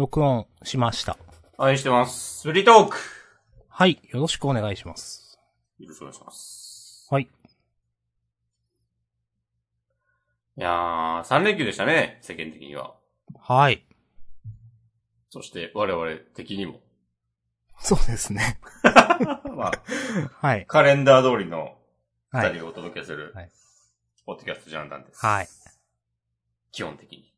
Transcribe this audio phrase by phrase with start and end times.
[0.00, 1.18] 録音しました。
[1.58, 2.48] 愛してます。
[2.48, 2.96] フリートーク
[3.68, 4.00] はい。
[4.08, 5.38] よろしくお願いします。
[5.78, 7.06] よろしくお願いします。
[7.10, 7.24] はい。
[7.24, 7.28] い
[10.56, 12.94] やー、3連休でしたね、世間的には。
[13.38, 13.84] はい。
[15.28, 16.80] そして、我々的にも。
[17.78, 18.58] そうですね。
[19.54, 19.72] まあ、
[20.46, 20.64] はい。
[20.66, 21.76] カレンダー通りの
[22.30, 22.52] はい。
[22.52, 23.50] 二人をお届けする、はい
[24.26, 25.26] ポッドキャストジャンダンです。
[25.26, 25.48] はい。
[26.70, 27.29] 基本的に。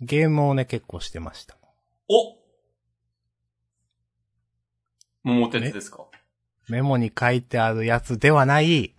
[0.00, 1.56] ゲームをね、結構してました。
[2.08, 2.38] お
[5.22, 6.06] 桃鉄ですか？
[6.68, 8.94] メモに書いてあるやつではない、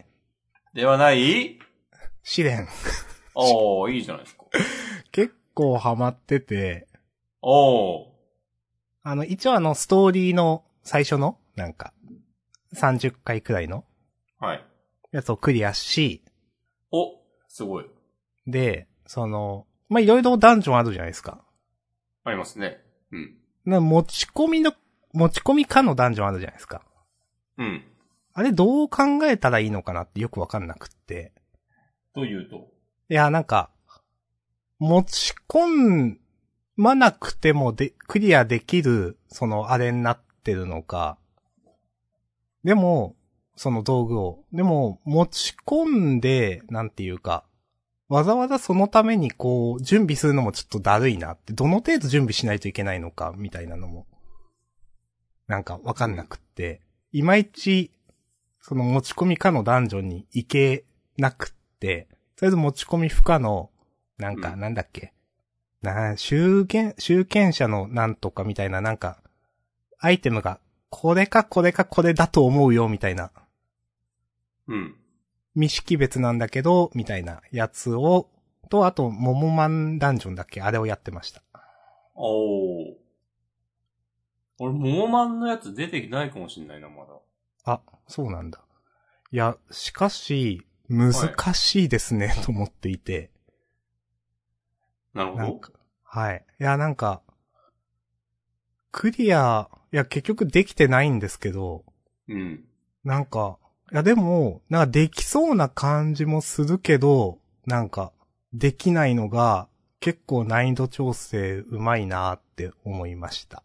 [0.73, 1.59] ではない？
[2.23, 2.67] 試練。
[3.33, 4.43] おー、いいじゃないですか。
[5.11, 6.87] 結構ハマってて、
[7.41, 8.11] おー。
[9.03, 11.93] あの、一応あの、ストーリーの最初の、なんか、
[12.75, 13.83] 30回くらいの
[14.37, 14.65] はい。
[15.11, 16.23] やつをクリアし、
[16.91, 17.85] お、すごい。
[18.45, 21.43] で、その、まあ、いろいろダンジョンあるじゃないですか。
[22.23, 22.81] ありますね。
[23.11, 23.35] うん。
[23.65, 24.71] な持ち込みの、
[25.11, 26.81] 持ち込みかのダンジョンあるじゃないですか。
[27.57, 27.83] うん。
[28.33, 31.33] あれどう考えたらいいのかなってよくわかんなくって。
[32.15, 32.70] というと？
[33.09, 33.70] いや、なんか、
[34.79, 36.15] 持ち込
[36.77, 41.17] まなくてもで、クリアできる、その、あれになってるのか。
[42.63, 43.17] でも、
[43.57, 44.45] その道具を。
[44.53, 47.43] でも、持ち込んで、なんていうか、
[48.12, 54.05] わざわざそのためにこう、準備するのもちょっとだるいなって、どの程度準備しないといけないのか、みたいなのも、
[55.48, 56.82] なんかわかんなくって、
[57.13, 57.89] いまいち、
[58.59, 60.84] その持ち込みかのダンジョンに行け
[61.17, 63.70] なくって、とりあえず持ち込み不可の、
[64.17, 65.13] なんか、うんなんだっけ。
[65.81, 69.22] な、集権、集権者のなんとかみたいな、なんか、
[70.00, 73.31] アイテムが、これかこれかこれだと思うよ、みたいな。
[74.67, 74.95] うん。
[75.56, 78.30] 未識別なんだけど、みたいなやつを、
[78.69, 80.62] と、あと、モモマンダンジョンだっけ？
[80.62, 81.41] あれをやってました。
[82.16, 82.94] おー。
[84.59, 87.13] 俺、モモマンのやつ出てないかもしんないな、まだ。
[87.66, 88.63] あ、そうなんだ。
[89.31, 91.13] いや、しかし、難
[91.53, 93.31] しいですね、と思っていて。
[95.13, 95.61] なるほど。
[96.03, 96.45] はい。
[96.59, 97.22] いや、なんか、
[98.91, 101.84] クリア、いや、結局できてないんですけど、
[102.28, 102.63] うん。
[103.03, 103.57] なんか、
[103.91, 108.13] いや、でも、なんかできそうな感じもするけど、なんか、
[108.53, 109.68] できないのが、
[110.00, 113.63] 結構難易度調整うまいなって思いました。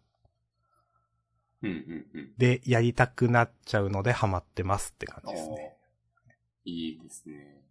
[1.63, 2.33] うん、うん、うん。
[2.37, 5.77] で、やりたくなっちゃうのでハマってますって感じですね。
[6.65, 7.63] いいですね。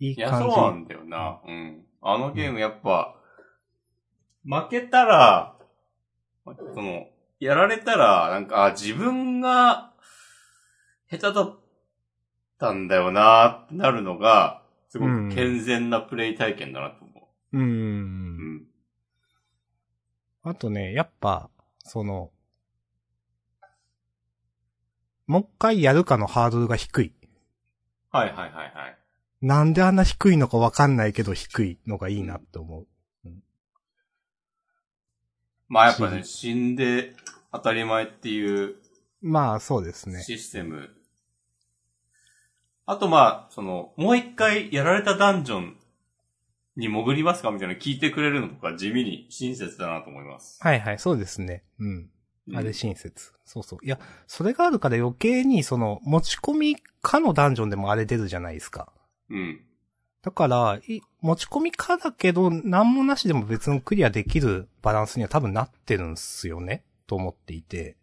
[0.00, 0.56] いいいや、そう感じ。
[0.56, 1.40] なんだよな。
[1.46, 1.84] うん。
[2.02, 3.14] あのゲームやっぱ、
[4.44, 5.56] 負けたら、
[6.44, 7.06] その、
[7.38, 9.92] やられたら、なんか、あ、自分が、
[11.10, 11.59] 下手だっ
[12.60, 17.58] たんだよなってなるのが、すごく健全なプレイ体験だなと思うー。
[17.58, 17.62] う。
[17.62, 18.66] うんん。
[20.42, 22.30] あとね、やっぱ、その、
[25.26, 27.12] もう一回やるかのハードルが低い。
[28.10, 28.98] はいはいはいはい。
[29.40, 32.86] なんであんな低いのかわかんないけど低いのがいいなって思う。
[35.68, 37.14] まあやっぱね、死んで
[37.52, 38.74] 当たり前っていう
[39.22, 40.22] まあ、そうですね。
[40.22, 40.90] システム。
[42.90, 45.76] あとまあ、その、もう一回やられたダンジョン
[46.74, 50.58] に潜りますかみたいなの聞いてくれるのとか地味に親切だなと思います。
[50.60, 51.62] はいはい、そうですね。
[51.78, 52.10] うん。
[52.48, 53.32] うんあれ親切。
[53.44, 53.86] そうそう。
[53.86, 58.92] いや、それがあるから余計に、その、持ち込みかのダンジョンでもあれ出るじゃないですか。
[59.28, 59.60] うん。
[60.22, 66.82] だから、い持ち込みかだけど、なんもなしでも別にクリアできるバランスには多分なってるんすよね。
[67.06, 67.96] と思っていて。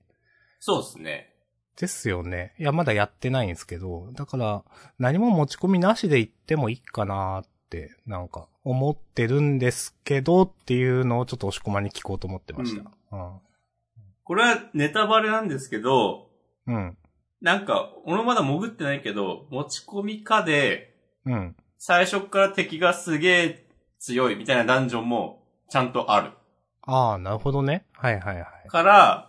[0.61, 1.33] そうですね。
[1.79, 2.53] ですよね。
[2.57, 4.63] いや、まだやってないんですけど、だから、
[4.97, 12.91] 何も持ち込みなしで行ってもいいかなって、なんか、思ってるんですけど、っていうのをちょっと押し込まに聞こうと思ってました。
[14.23, 16.29] これはネタバレなんですけど、
[16.65, 16.75] うん。
[16.75, 16.97] うん。
[17.41, 20.95] なんか、俺まだ潜ってないけど、持ち込みかで、
[21.25, 21.55] うん。
[21.77, 23.67] 最初から敵がすげえ
[23.99, 26.31] 強いみたいなダンジョンもちゃんとある。
[26.81, 27.85] ああ、なるほどね。
[27.94, 28.69] はいはいはい。
[28.69, 29.26] から、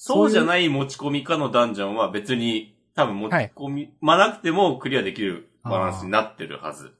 [0.00, 6.94] そうじゃない持ち込みかのダンジョンは別に多分持ち込み、まなくてもクリアできるバランスになってるはず。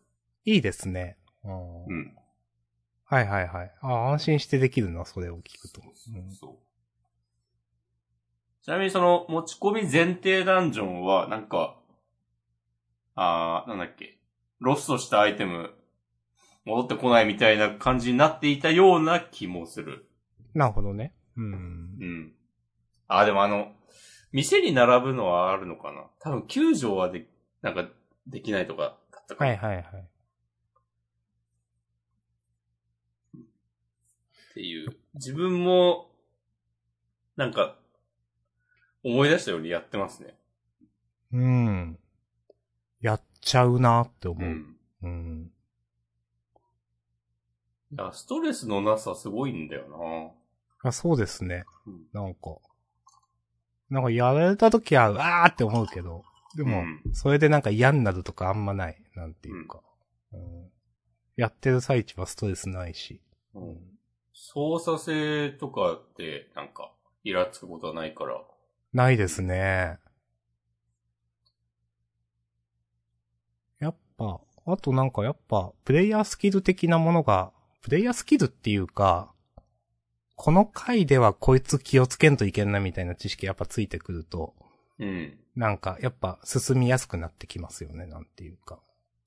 [0.44, 1.16] いいですね。
[1.44, 2.16] うんうん。
[3.04, 3.72] はいはいはい。
[3.80, 5.80] ああ、安心してできるな、それを聞くと。
[5.80, 6.56] うんそう。
[8.64, 11.76] ちなみにその持ち込み前提ダンジョンはなんか、
[13.14, 14.18] あー、なんだっけ。
[14.58, 15.72] ロストしたアイテム
[16.64, 20.08] 戻ってこないみたいな感じになっていたような気もする。
[20.52, 21.14] なるほどね。
[21.36, 22.04] うんう。
[22.04, 22.32] ん。
[23.08, 23.72] あ、でもあの、
[24.32, 26.04] 店に並ぶのはあるのかな？
[26.20, 27.26] 多分救助はで、
[27.62, 27.88] なんか、
[28.26, 29.84] できないとかだったかな、はいはいはい。
[33.40, 34.90] っていう。
[35.14, 36.10] 自分も、
[37.36, 37.76] なんか、
[39.02, 40.34] 思い出したようにやってますね。
[41.32, 41.98] うん。
[43.00, 44.48] やっちゃうなって思う。
[44.50, 44.76] うん。
[45.02, 45.52] うん。
[47.92, 50.34] いや、ストレスのなさすごいんだよ
[50.82, 51.64] あそうですね。
[51.86, 51.92] な。
[52.20, 52.26] うん。
[52.26, 52.58] なんか。
[53.90, 56.24] なんかやられた時は、うわーって思うけど、
[56.56, 59.02] でも、うんそれでなんか嫌になるとかあんまない。
[59.14, 59.80] なんていうか。
[60.32, 60.70] うん
[61.36, 63.20] やってる最中はストレスないし。
[63.54, 63.98] うん
[64.32, 66.92] 操作性とかって、なんか、
[67.24, 68.40] イラつくことはないから。
[68.92, 69.98] ないですね。
[73.80, 77.52] やっぱ、あとなんかやっぱ、プレイヤースキル的なものが、
[77.82, 79.32] プレイヤースキルっていうか、
[80.38, 84.54] この回ではこいつ気をつけんといけんなみたいな知識やっぱついてくると、
[85.00, 85.36] うん。
[85.56, 88.78] なんかやっぱ進みやすくなってきますよね、なんていうか。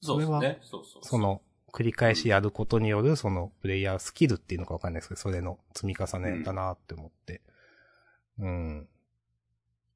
[0.01, 0.59] そうですね。
[0.63, 1.41] そうそうそ、の、
[1.73, 7.41] 繰り返しやることによる、その、プレイヤースキルっていうのかわかんないですけど、それの積み重ねだなって思って。
[8.39, 8.87] うん。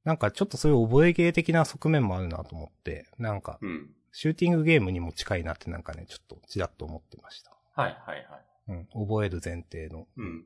[0.04, 3.90] なんかちょっとそういう覚えゲー的な側面もあるなと思って、なんか、うん。
[4.12, 7.56] シューティングゲームにも近いなってなんかね、ちょっとちらっと思ってました。
[7.74, 8.44] はいはいはい。
[8.68, 9.06] うん。
[9.06, 10.06] 覚える前提の。
[10.18, 10.44] うん。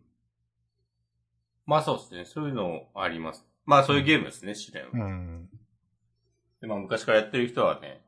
[1.70, 2.24] まあそうですね。
[2.24, 3.46] そういうのあります。
[3.64, 4.88] まあそういうゲームですね、試練は。
[4.92, 5.48] うん。
[6.60, 8.00] でまあ昔からやってる人はね、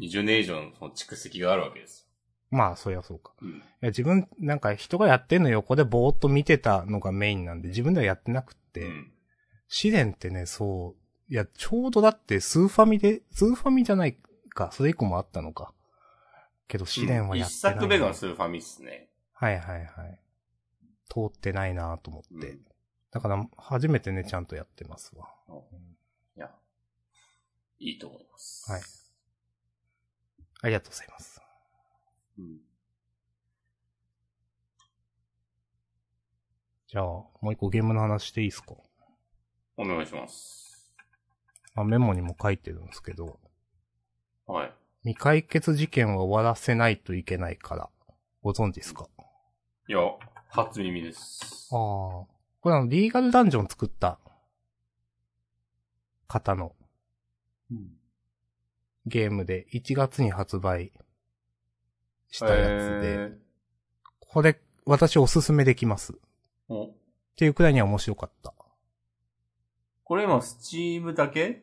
[0.00, 2.08] 20年以上のその蓄積があるわけです。
[2.50, 3.32] まあ、そりゃそうか。
[3.40, 3.48] うん。
[3.50, 9.12] いや、自分、なんか人がやってんの横でぼーっと見てたのがメインなんで、自分ではやってなくって、うん。
[9.68, 10.96] 試練ってね、そ
[11.28, 14.16] う、いや、ちょうどだってスーファミで、スーファミじゃない
[14.50, 15.74] か、それ以降もあったのか。
[16.66, 19.10] けど試練はやって一ない、作目がスーファミっすね。
[19.34, 20.20] はいはいはい。
[21.08, 22.50] 通ってないなと思って。
[22.52, 22.64] うん
[23.10, 25.26] だから、初めてね、ちゃんとやってますわ。
[26.36, 26.54] いや、
[27.78, 28.70] いいと思います。
[28.70, 28.82] はい。
[30.60, 31.40] ありがとうございます。
[32.38, 32.58] うん。
[36.86, 38.74] じゃあ、もう一個ゲームの話していいですか？
[39.78, 40.92] お願いします。
[41.74, 43.40] まあ、メモにも書いてるんですけど、
[44.46, 44.74] はい。
[45.04, 47.88] 未解決事件は終わらせないといけないから、
[48.42, 49.08] ご存知ですか？
[49.88, 50.00] いや、
[50.48, 51.68] 初耳です。
[51.72, 51.78] ああ。
[52.60, 54.18] これあの、リーガルダンジョン作った
[56.26, 56.74] 方の
[57.70, 57.90] うん。
[59.06, 60.92] ゲームで1月に発売
[62.30, 63.38] したやつで、え
[64.20, 66.12] これ、私おすすめできます。
[66.12, 66.16] っ
[67.36, 68.52] ていうくらいには面白かった。
[70.04, 71.62] これ今、 Steam だけ？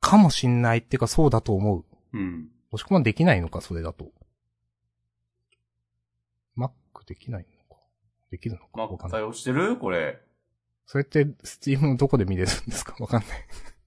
[0.00, 1.84] かもしんないっていうかそうだと思う。
[2.12, 2.48] うん。
[2.70, 4.10] もしくはできないのか、それだと。
[6.56, 6.70] Mac
[7.06, 7.46] できない。
[8.34, 8.68] できるのか？
[8.74, 9.20] まあ、わかんない。
[9.20, 9.76] 対応してる？
[9.76, 10.20] これ。
[10.86, 12.96] それって、 Steam のどこで見れるんですか？
[13.00, 13.30] わかんない。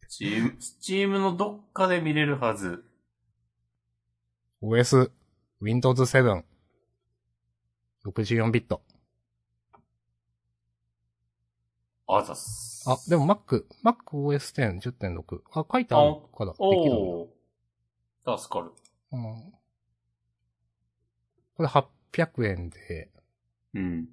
[0.08, 2.86] Steam、Steam のどっかで見れるはず。
[4.62, 5.12] OS、
[5.62, 6.44] Windows 7、
[8.06, 8.82] 64ビット。
[12.08, 12.86] あざっす。
[12.90, 15.42] あ、でも Mac、MacOS 10、10.6。
[15.52, 17.28] あ、書いてあるから、できるん
[18.26, 18.38] だ。
[18.38, 18.72] 助かる。
[19.12, 19.54] うん
[21.56, 23.10] これ800円で、
[23.74, 24.08] うん。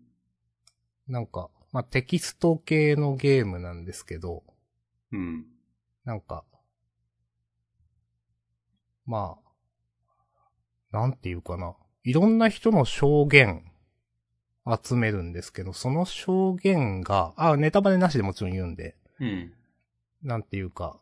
[1.09, 4.43] なんか、まあ、テキスト系のゲームなんですけど、
[5.13, 5.45] うん。
[6.05, 6.45] なんか、
[9.07, 9.37] ま
[10.93, 11.75] あ、なんていうかな。
[12.05, 13.65] いろんな人の証言
[14.83, 19.53] 集めるんですけど、その証言が、あ、ネタバレなしでもちろん言うんで、うん。
[20.23, 20.99] なんていうか、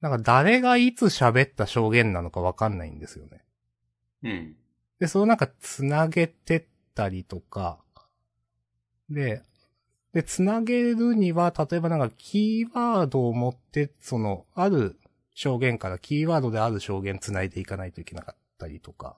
[0.00, 3.44] なんか誰がいつ喋った証言なのかわかんないんですよね。
[4.22, 4.56] うん。
[4.98, 6.64] で、それをなんか繋げてっ
[6.96, 7.78] たりとか、
[9.10, 9.42] で、
[10.12, 14.98] で、繋げるには、例えばなんかキーワードを持って、その、ある
[15.34, 19.16] 証言からキーワードである証言繋いでいかないといけなかったりとか。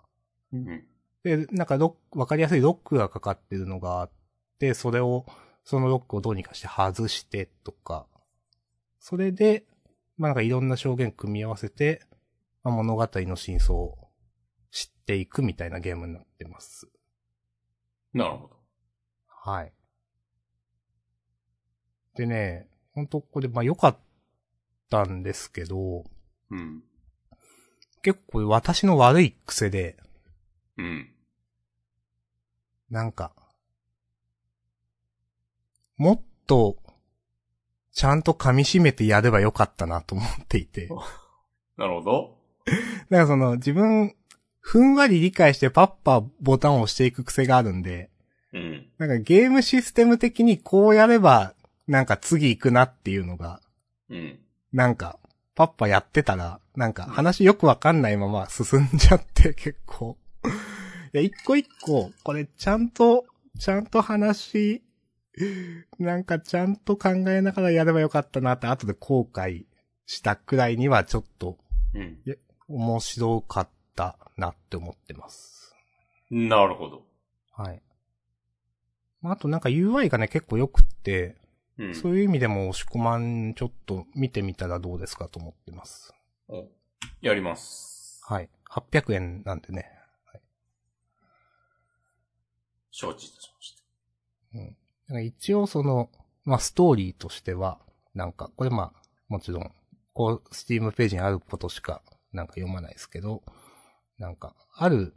[0.53, 0.85] うん。
[1.23, 4.11] で、なんかロック、わかりやすいロックがかかってるのがあっ
[4.59, 5.25] て、それを、
[5.63, 8.07] そのロックをどうにかして外してとか、
[8.99, 9.65] それで、
[10.17, 12.03] まあなんかいろんな証言組み合わせて、
[12.65, 14.11] まあ、物語の真相を
[14.73, 16.89] 知っていくみたいなゲームになってます。
[18.13, 18.57] なるほど。
[19.29, 19.73] はい。
[22.17, 23.99] でね、ほんとこれ、まあ良かっ
[24.91, 26.05] たんですけど、
[26.51, 26.83] うん。
[28.03, 29.97] 結構これ私の悪い癖で、
[30.77, 31.13] うん。
[32.91, 33.33] なんか、
[35.97, 36.79] もっと、
[37.93, 40.89] ちゃんと噛み締めてやればよかったなと思っていて。
[41.77, 42.39] なるほど。
[42.65, 44.15] だからその、自分、
[44.69, 48.11] ふんわり理解してパッパボタンを押していく癖があるんで、
[48.53, 48.87] うん。
[48.99, 51.55] なんかゲームシステム的にこうやれば、
[51.87, 53.63] なんか次行くなっていうのが、
[54.11, 54.39] うん。
[54.75, 55.19] なんか、
[55.55, 60.19] パッパやってたら、なんか話よくわかんないまま進んじゃって 結構。
[60.45, 63.25] いや、一個一個、これちゃんと
[63.59, 64.83] ちゃんと話、
[65.99, 69.65] なんかちゃんと考えながらやればよかったなって後で後悔
[70.05, 71.57] したくらいにはちょっと
[71.95, 72.19] うん。
[72.69, 73.69] 面白かっ
[73.99, 75.75] たなって思ってます。
[76.31, 77.03] なるほど。
[77.51, 77.83] はい。
[79.25, 81.35] あとなんか UI がね結構良くって、
[81.79, 81.95] うん。
[81.97, 86.15] そういう意味でも押し込まんちょっと見てみたらどうですかと思ってます。
[86.49, 86.69] お
[87.21, 88.21] やります。
[88.25, 88.49] はい。
[88.71, 89.91] 800円なんでね。
[92.91, 94.59] 承知いたしました。
[94.59, 94.67] うん。
[94.67, 96.11] だから一応その、
[96.45, 97.79] まあ、ストーリーとしては、
[98.15, 99.71] なんか、これまあ、もちろん、
[100.15, 102.03] こう、スティームページにあることしか、
[102.33, 103.45] なんか読まないですけど、
[104.19, 105.15] なんか、ある、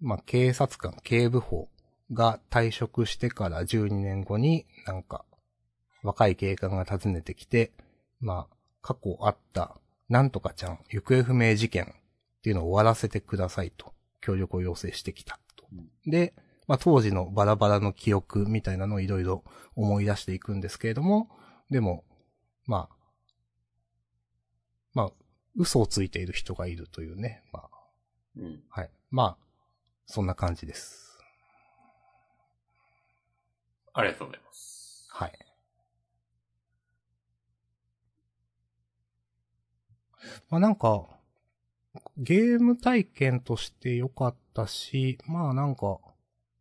[0.00, 1.68] まあ、警察官、警部補
[2.12, 5.24] が退職してから12年後に、なんか、
[6.02, 7.72] 若い警官が訪ねてきて、
[8.20, 11.86] まあ、過去あった、なんとかちゃん、行方不明事件っ
[12.42, 15.66] ていうのを終わらせてくださいと、協力を要請してきたと。
[16.06, 16.34] で、
[16.66, 19.44] まあ、当時のバラバラの記憶みたいなのをいろいろ
[19.74, 21.30] 思い出していくんですけれども、
[21.70, 22.04] でも、
[22.66, 22.96] まあ、
[24.94, 25.12] まあ、
[25.58, 27.68] 嘘をついている人がいるというね、まあ、
[28.36, 28.62] うん。
[28.70, 28.90] はい。
[29.10, 29.44] まあ、
[30.06, 31.18] そんな感じです。
[33.92, 35.08] ありがとうございます。
[35.10, 35.32] はい。
[40.48, 41.08] まあなんか、
[42.16, 45.98] ゲーム体験として良かったし、まあなんか、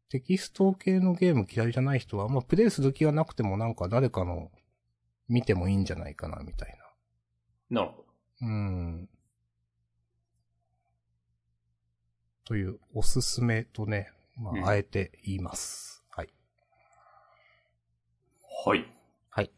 [0.10, 4.51] テキスト系のゲーム嫌いじゃない人は、まあプレイする気がなくてもなんか誰かの
[5.27, 6.70] 見てもいいんじゃないかな、みたい
[7.70, 8.06] なるほど。
[8.41, 8.48] な。
[8.48, 9.10] うん。
[12.46, 16.03] という、おすすめとね、まうんあ、あえて言います。
[16.10, 16.29] はい。
[18.65, 18.86] はい。
[19.29, 19.51] はい。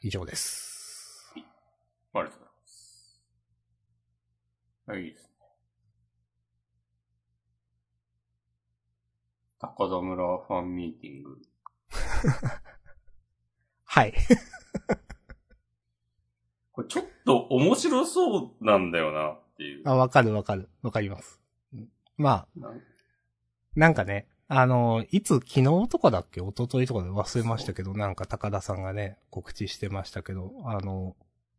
[0.00, 1.32] 以上です。
[2.14, 3.22] ありがとうございます。
[4.86, 5.28] はい、いいですね。
[9.60, 11.40] 高田村ファンミーティング。
[13.84, 14.14] はい。
[16.72, 19.88] これちょっと面白そうなんだよなっていう。
[19.88, 20.68] あ、わかるわかる。
[20.82, 21.40] わかります。
[21.74, 22.68] うんまあ、
[23.74, 23.94] なん？
[23.94, 26.40] かね、あの、いつ昨日とかだっけ？
[26.40, 31.16] 一昨日とかで忘れましたけど、なんか高田さんがね、告知してましたけど、あの、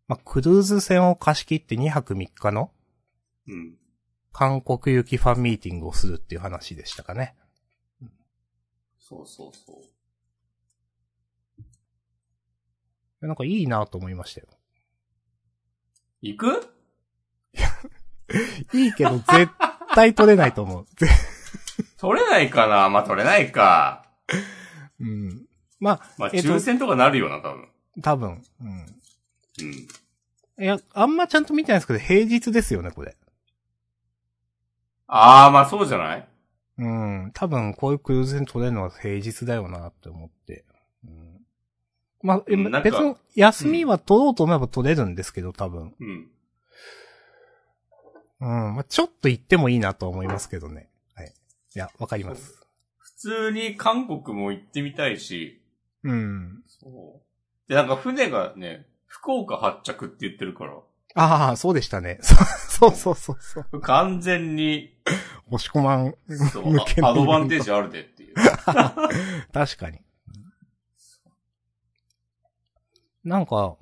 [0.07, 2.71] まあ、クルーズ船を貸し切って2泊3日の
[3.47, 3.77] うん。
[4.31, 7.35] 韓国行きファンミーティングをするっていう話でしたかね。
[8.97, 9.81] そうそうそ
[13.21, 13.27] う。
[13.27, 14.47] なんかいいなと思いましたよ。
[16.23, 16.73] 行く？
[18.73, 19.49] いいけど絶
[19.93, 20.85] 対取れないと思う。
[20.95, 21.07] ぜ
[21.99, 22.89] 取れないかな？
[22.89, 24.05] まあ、取れないか。
[24.99, 25.45] うん。
[25.79, 27.67] まあ、まあ、えっと抽選とかなるよな、多分。
[28.01, 28.43] 多分。
[28.61, 28.69] うん。
[28.69, 30.63] うん。
[30.63, 33.15] いや、あんまちゃんと見てないですけど、平日ですよね、これ。
[35.07, 36.27] ああ、まあそうじゃない？
[36.77, 37.31] うん。
[37.33, 40.63] 多分、こういうクルーズ船取れるのは平日だよなって思って。
[41.05, 41.32] うん。
[42.23, 45.93] まあ、別に休みは取ろうと思えば取れるんですけど、多分。
[45.99, 46.29] うん。
[48.39, 48.75] うん。
[48.75, 50.89] まあ、ちょっと行ってもいいなとは思いますけどね。
[51.15, 51.33] はい。
[51.75, 52.65] いや、わかります。
[52.97, 55.61] 普通に韓国も行ってみたいし、
[56.03, 56.63] うん。
[56.67, 57.69] そう。
[57.69, 60.77] で、なんか船がね、福岡発着って言ってるから、
[61.15, 62.19] ああ、そうでしたね。
[62.23, 63.81] そうそうそうそう。
[63.81, 64.95] 完全に、
[65.51, 66.15] 押し込まん。
[66.51, 68.35] そうアドバンテージあるでっていう。
[69.53, 69.99] 確かに。
[73.23, 73.77] なんか、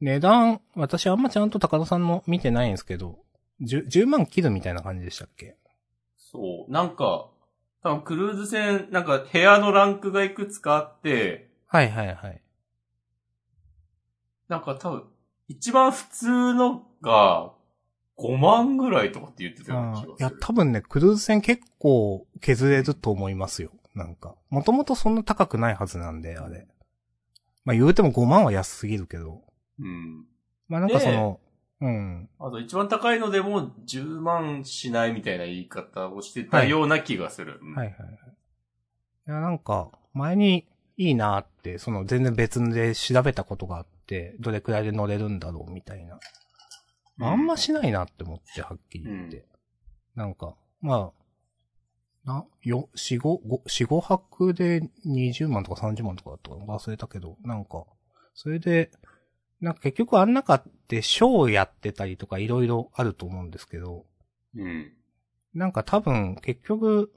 [0.00, 3.18] 値段、私あんまちゃんと高田さんの見てないんですけど、
[3.62, 5.56] 10, 10万切るみたいな感じでしたっけ？
[6.16, 6.72] そう。
[6.72, 7.28] なんか、
[7.82, 12.42] 多分クルーズ船、なんか部屋のランクがいくつかあって、はいはいはい。
[14.48, 15.04] なんか多分、
[15.48, 17.52] 一番普通のが
[18.18, 20.14] 5万ぐらいとかって言ってたような気がする。
[20.18, 23.70] いや、多分ね、クルーズ船結構削れると思いますよ。
[23.94, 24.34] なんか。
[24.48, 26.66] もともとそんな高くないはずなんで、あれ。
[27.64, 29.42] まあ言うても5万は安すぎるけど。
[29.78, 30.24] うん。
[30.68, 31.40] まあなんかその、
[31.80, 32.28] うん。
[32.38, 37.58] あと一番高いのでも10万しないみたいな言い方をしてたような気がする。
[37.62, 38.10] うんはいはいはい。
[39.28, 46.18] いや、なんか、前にいいなって、その全然別で調べたことがあって、どれくらいで乗れるんだろうみたいな。
[47.22, 49.46] あんましないなって思って、はっきり言って。
[50.14, 51.19] なんか、まあ、
[52.30, 57.84] な、よ、四五、五、四五泊で20万とか30万とかだったか忘れたけど、なんか、
[58.34, 58.90] それで、
[59.60, 64.06] なんか結局あん中ってショーやってたりとかいろいろあると思うんですけど、
[64.56, 64.92] うん。
[65.54, 67.12] なんか多分結局、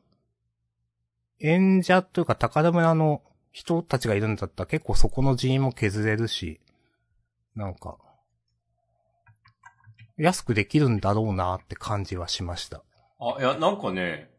[1.40, 6.60] 演者というか高田村の人たちがいるんだったら結構そこの人員も削れるし、
[7.56, 7.98] なんか、
[10.18, 12.84] 安くできるんだろうなって感じはしました。
[13.20, 14.33] あ、いや、なんかね、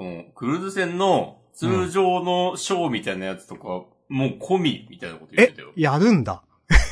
[0.00, 5.72] その、クルーズ船の通常のショーみたいなやつとか、もう込みみたいなこと言ってえたよ、。
[5.76, 6.42] やるんだ。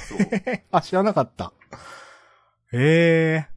[0.07, 0.19] そう。
[0.71, 1.55] あ、知らなかった。
[2.71, 3.49] ええ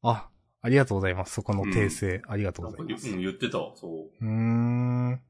[0.00, 0.28] あ、
[0.62, 1.34] ありがとうございます。
[1.34, 3.16] そこの訂正、ありがとうなんか言ございます。
[3.16, 4.24] うん言ってたわ、そう。
[4.24, 5.20] うーん。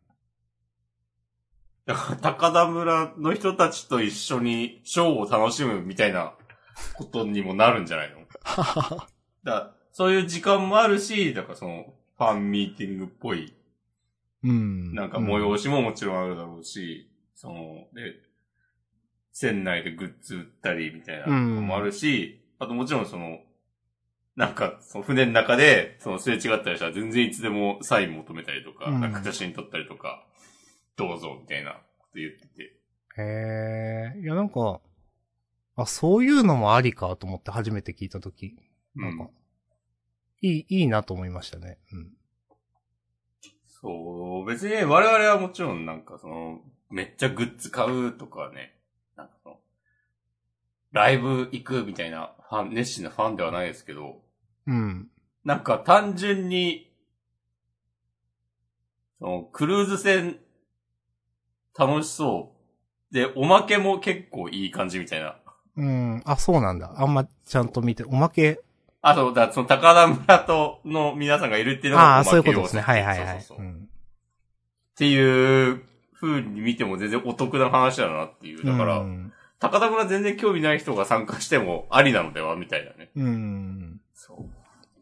[1.86, 6.34] だから、高田村の人たちと一緒にショーを楽しむみたいな
[6.96, 8.18] ことにもなるんじゃないの？
[8.42, 9.08] ははは。
[9.42, 13.54] だそういう時間もあるし、だからその、ファンミーティングっぽい、
[14.42, 14.94] うん。
[14.94, 18.14] なんか催しももちろんあるだろうし、その、で、
[19.32, 23.40] 船内でグッズ売ったりみたいなのもあるし、あともちろんその、
[24.36, 30.24] なんか、その船の中で、そのすれ違ったりしたら全然いつでもサイン求めたりとか、うんなんか写真撮ったりとか、
[30.96, 32.62] どうぞみたいなこと言ってて。
[33.20, 34.20] へえ。
[34.20, 34.80] いや、なんか、
[35.76, 38.56] あ、そういうのもありかと思って初めて聞いたとき、
[38.94, 39.30] なんか、うん
[40.40, 41.78] いい、いいなと思いましたね。
[41.92, 42.12] うん。
[43.66, 48.78] そう、別にね我々はもちろんなんかその、めっちゃグッズ買うとかね、
[49.16, 49.56] なんかその、
[50.92, 54.22] ライブ行くみたいなファン、熱心なファンではないですけど、
[54.66, 55.08] うん。
[55.44, 56.92] なんか単純に、
[59.18, 60.38] その、クルーズ船、
[61.78, 62.54] 楽しそ
[63.10, 63.14] う。
[63.14, 65.36] で、おまけも結構いい感じみたいな。
[65.76, 66.22] うん。
[66.24, 66.94] あ、そうなんだ。
[66.96, 68.60] あんまちゃんと見て、おまけ、
[69.08, 72.82] あと、だその高田村との皆さんがいるっていうのがああ、そういうことですね。
[72.82, 73.26] はいはいはい。
[73.26, 73.88] そうそうそううん
[74.98, 75.84] っていう
[76.20, 78.66] 風に見ても全然お得な話だなっていう。
[78.66, 79.32] だから、うん。
[79.60, 83.08] 高田村全然興味ない人が参加してもありなのではみたいなね。
[83.14, 84.00] うん。
[84.12, 84.48] そ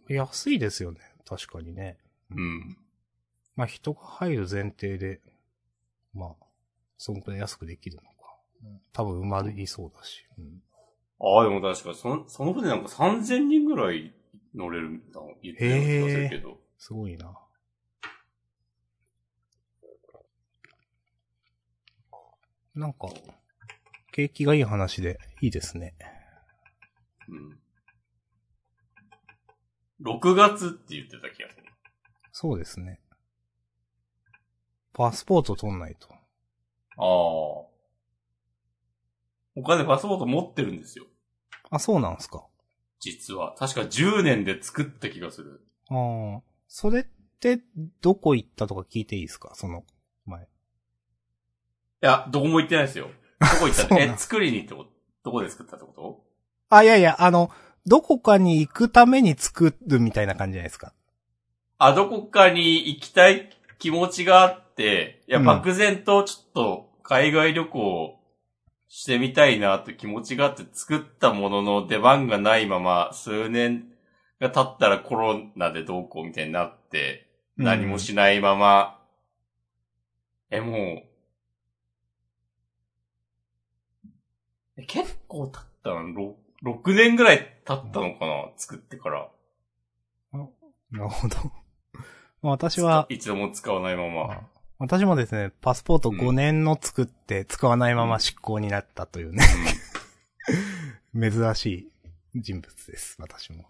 [0.07, 0.13] う。
[0.13, 1.01] 安いですよね。
[1.27, 1.97] 確かにね。
[2.31, 2.77] うん。
[3.57, 5.23] まあ、人が入る前提で、
[6.13, 6.45] まあ、
[6.99, 8.07] そんくらい安くできるのか。
[8.93, 10.27] 多分埋まりそうだし。
[10.39, 10.61] うん
[11.19, 14.13] ああ、でも確かその、その船なんか3000人ぐらい
[14.55, 16.59] 乗れるみたいな言ってた気がするけど。
[16.79, 17.39] すごいな。
[22.75, 23.09] なんか、
[24.13, 25.95] 景気がいい話でいいですね。
[27.29, 27.59] うん。
[30.03, 31.65] 6月って言ってた気がする。
[32.33, 33.01] そうですね。
[34.93, 36.09] パスポート取んないと。
[36.99, 37.66] ああ。
[39.57, 41.07] お金パスポート持ってるんですよ。
[41.71, 42.45] あ、そうなんすか。
[43.01, 43.55] 実は。
[43.59, 45.61] 確か10年で作った気がする。
[45.91, 46.43] ああ。
[46.69, 47.05] それっ
[47.41, 47.61] て、
[48.01, 49.53] どこ行ったとか聞いていいですか？
[49.55, 49.85] その、
[50.27, 50.43] 前。
[50.43, 50.47] い
[52.01, 53.09] や、どこも行ってないですよ。
[53.41, 54.91] どこ行ったの え、作りにってこと
[55.25, 56.25] どこで作ったってこと？
[56.71, 57.51] あ、いやいや、あの、
[57.87, 60.93] どこかに行くために作るみたいな感じじゃないですか。
[61.79, 68.16] あ、どこかに行きたい気持ちがあって、いや、うん漠然とちょっと海外旅行
[68.89, 73.89] してみたいなって気持ちがあって作ったものの出番がないまま数年
[74.41, 79.01] が経ったらコロナでどうこうみたいになって、何もしないまま、
[80.51, 81.03] え、もう、
[84.77, 88.51] え結構経ったの ?6、6年ぐらい経ったのかな？
[88.57, 89.29] 作ってから。
[90.33, 90.47] な
[90.93, 91.37] るほど。
[92.43, 94.47] まあ私は、一度も使わないまま。
[94.79, 99.43] 私もですね、パスポート5年の作って使わないまま執行になったというね、
[101.19, 101.91] 珍し
[102.35, 103.65] い人物です、私も。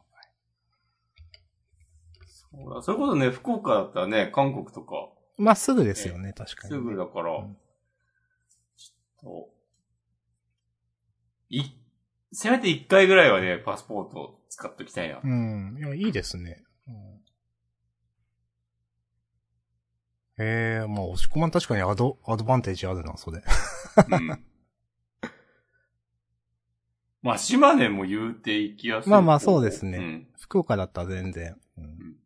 [2.26, 6.74] そうだそれこそね、福岡だったらね、韓国とか、まあすぐですよね、確かに。
[6.74, 7.56] すぐだから、うん
[8.76, 9.54] ちょっと、
[11.50, 11.62] い、
[12.32, 15.20] せめて一回ぐらいはね、パスポート使っときたいな。
[15.22, 15.76] うん。
[15.78, 16.64] いや、いいですね。
[16.88, 17.15] うん、
[20.38, 23.42] ええまあ、押し込まん確かにアド、アドバンテージあるな、それ。
[24.08, 24.44] うん。
[27.22, 29.08] まあ、島根も言うて行きやすい。
[29.08, 30.28] まあまあそうですねうん。
[30.38, 31.58] 福岡だったら全然。
[31.78, 32.16] うん、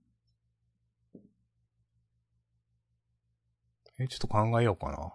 [3.99, 5.12] え、ちょっと考えようかな。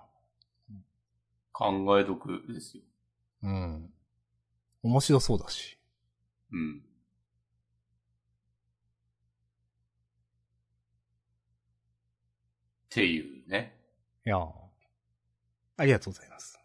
[1.52, 2.84] 考え得ですよ。
[3.44, 3.94] うん。
[4.84, 5.78] 面白そうだし。
[6.52, 6.85] うん。
[12.96, 13.76] っていうね。
[14.26, 14.50] いやー
[15.76, 16.58] ありがとうございます。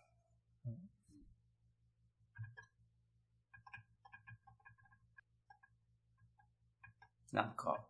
[7.33, 7.81] なんか、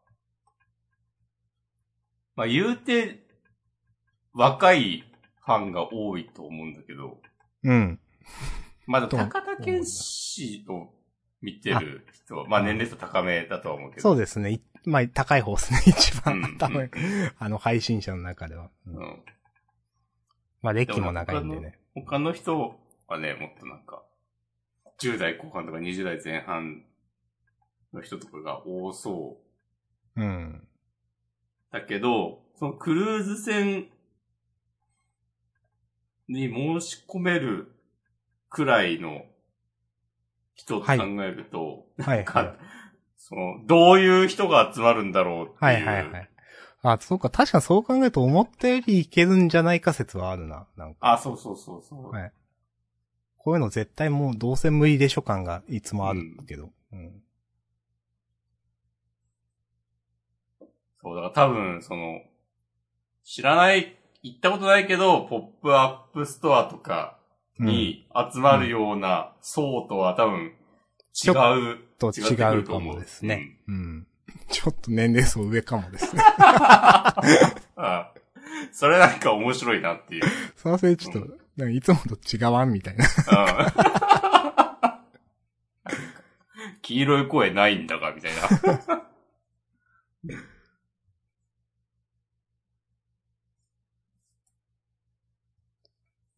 [2.34, 3.26] まあ言うて、
[4.32, 5.04] 若い
[5.44, 7.20] ファンが多いと思うんだけど、
[7.64, 8.00] うん。
[8.86, 10.94] まだ高田健志を
[11.42, 14.02] 見てる人は、まあ年齢層高めだとは思うけど。
[14.02, 14.62] そうですね。
[14.84, 16.58] いまあ、高い方ですね、 一番うん。
[16.58, 16.90] 多分、
[17.38, 18.70] あの、配信者の中では。
[18.86, 19.24] うんうん。
[20.62, 21.78] まあ、歴も長いんでね。
[21.94, 24.02] 他の人はね、もっとなんか、
[25.00, 26.84] 10代後半とか20代前半
[27.92, 29.40] の人とかが多そ
[30.16, 30.68] ううん。
[31.70, 33.88] だけど、そのクルーズ船
[36.28, 37.72] に申し込める
[38.48, 39.24] くらいの
[40.54, 42.56] 人と考えると、はい、はいか。
[43.22, 45.56] その、どういう人が集まるんだろうっていう。
[45.60, 46.30] はいはいはい。
[46.82, 50.66] あ、そうか、確かにそう考えると思ったよりいけるんじゃないか説はあるな。
[50.76, 52.10] なんか、あ、そうそうそうそう。
[52.10, 52.32] はい
[53.42, 56.68] こういうの絶対もうどうせ無理でしょ感がいつもあるけど。
[56.92, 57.22] うん。
[61.00, 62.20] そう、だから多分、その、
[63.24, 67.18] 知らない、行ったことないけど、ポップアップストアとか
[67.58, 67.66] うん。
[67.66, 70.52] に集まるような層とは多分
[71.26, 71.30] 違
[71.72, 71.78] う。
[71.98, 73.58] と違うかもですね。
[73.68, 74.06] うん。
[74.48, 76.22] ちょっと年齢層上かもですね。
[77.76, 78.12] あ
[78.72, 80.22] それなんか面白いなっていう。
[80.56, 81.20] そのせいちょっと、
[81.56, 83.04] なんかいつもと違わんみたいな。
[83.04, 84.00] うん
[86.82, 89.02] 黄色い声ないんだが、みたいな。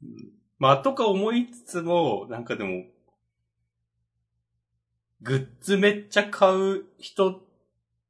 [0.02, 2.84] うんまあ、とか思いつつも、なんかでも、
[5.22, 7.40] グッズめっちゃ買う人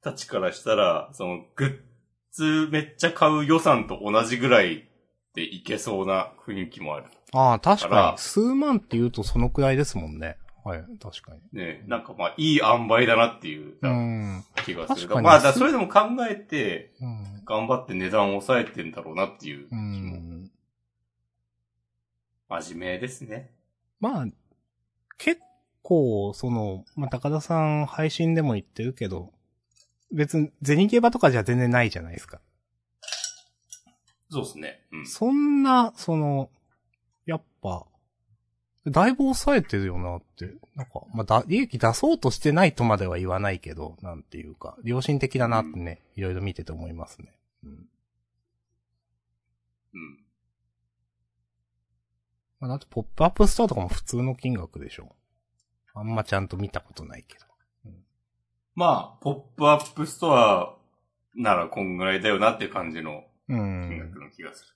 [0.03, 1.79] たちからしたら、その、グッ
[2.33, 4.88] ズめっちゃ買う予算と同じぐらい
[5.35, 7.07] でいけそうな雰囲気もある。
[7.33, 8.18] ああ、確だかに。
[8.18, 10.37] 数万って言うとそのくらいですもんね。
[10.64, 11.40] はい、確かに。
[11.53, 14.44] ね、なんかまあ、いい塩梅だなっていううん。
[14.64, 15.09] 気がする。
[15.09, 17.44] 確かにまあ、だそれでも考えて、うん。
[17.44, 19.81] 頑張って値段を抑えてんだろうなっていうう気も。
[20.16, 20.51] ん。
[22.48, 23.51] 真面目ですね。
[23.98, 24.27] まあ、
[25.18, 25.40] 結
[25.83, 29.33] 構、その、まあ、高田さん配信でも言ってるけど、
[30.12, 32.40] 別に銭ゲバとかじゃ全然ないじゃないですか。
[34.31, 34.83] そうですね。
[34.92, 35.07] うん。
[35.07, 36.51] そんな、その、
[37.27, 37.87] やっぱ、
[38.87, 47.33] だいぶ抑えてるよなって、なんか、まあ、だ、利益出そうとしてないとまでは言わないけど、なんていうか、良心的だなってね、いろいろ見てて思いますね。
[47.64, 47.71] うん。
[47.71, 47.87] うん。
[52.59, 55.14] まあ、だってポップアップストアとかも普通の金額でしょ。
[55.95, 57.47] あんまちゃんと見たことないけど。
[58.75, 60.77] まあ、ポップアップストア
[61.35, 63.99] ならこんぐらいだよなって感じのう金ん。
[63.99, 64.73] 額の気がする。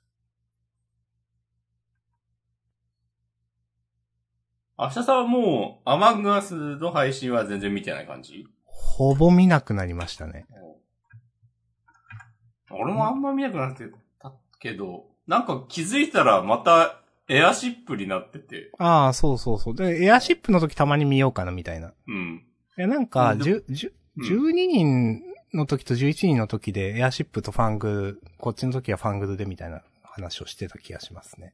[4.79, 8.47] 明日さんはもう、 Among Us の配信は全然見てない感じ？
[8.67, 10.47] ほぼ見なくなりましたね。
[12.71, 13.87] 俺もあんま見なくなって
[14.19, 19.75] たけど、なんか気づいたらまたエアシップになってて、ああ、そうそうそう。
[19.75, 21.93] で、エアシップの時たまに見ようかなみたいな。
[22.07, 22.45] うん。
[22.79, 31.53] いや、なんか、うんじゅ、じゅ、うん12人の時と11人の時でエアシップとファングル、こっちの時はファングルでみたいな話をしてた気がしますね。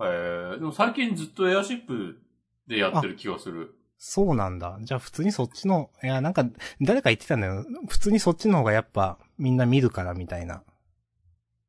[0.00, 2.18] えー、でも最近ずっとエアシップ
[2.66, 3.74] でやってる気がする。
[3.98, 4.78] そうなんだ。
[4.82, 6.44] じゃあ普通にそっちの、いや、なんか、
[6.80, 7.64] 誰か言ってたんだよ。
[7.88, 10.64] 普通にそっちの方がやっぱみんな見るからみたいな。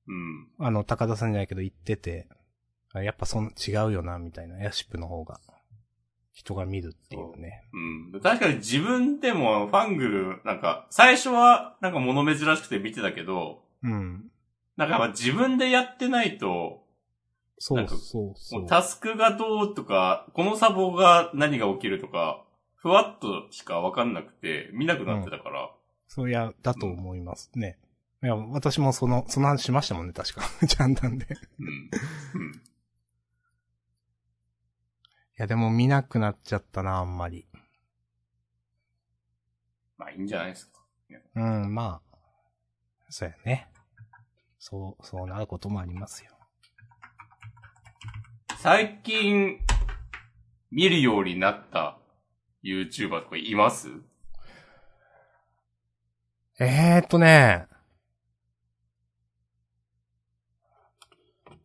[0.08, 0.48] うん。
[0.58, 2.36] あの、高田さんじゃないけど言ってて、あ
[3.02, 4.62] やっぱそん、違うよな、みたいな。
[4.62, 5.40] エアシップの方が、
[6.34, 7.64] 人が見るっていうね。
[8.12, 8.22] うん。
[8.22, 14.26] 確かに自分でもファングル、なんか、最初はなんか物珍しくて見てたけど、うん。
[14.78, 16.84] なんか自分でやってないと、
[17.60, 18.68] そうそうそう。
[18.68, 22.44] タスクがどうとか、このサボが何が起きるとか、
[22.76, 25.72] ふわっとしかわかんなくて、見なくなってたから、
[26.08, 27.78] そういや、だと思いますね。
[28.24, 30.42] いや、私もその、その話しましたもんね、確か。
[30.66, 31.26] ジャンダンで。
[31.26, 31.28] い
[31.60, 31.68] うん。
[32.36, 32.62] うん。
[35.38, 37.48] や、でも見なくなっちゃったな、あんまり。
[39.98, 40.82] まあいいんじゃないですか。
[41.36, 42.18] うん、まあ。
[43.10, 43.70] そうやね。
[44.60, 46.32] そう、そうなることもありますよ。
[48.60, 49.60] 最近、
[50.72, 52.00] 見るようになった
[52.64, 53.90] YouTuber とかいます？
[56.60, 57.68] えーっとね。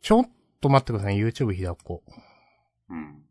[0.00, 2.02] ちょっと待ってください、YouTube 開こ
[2.88, 2.94] う。
[2.94, 3.27] うん。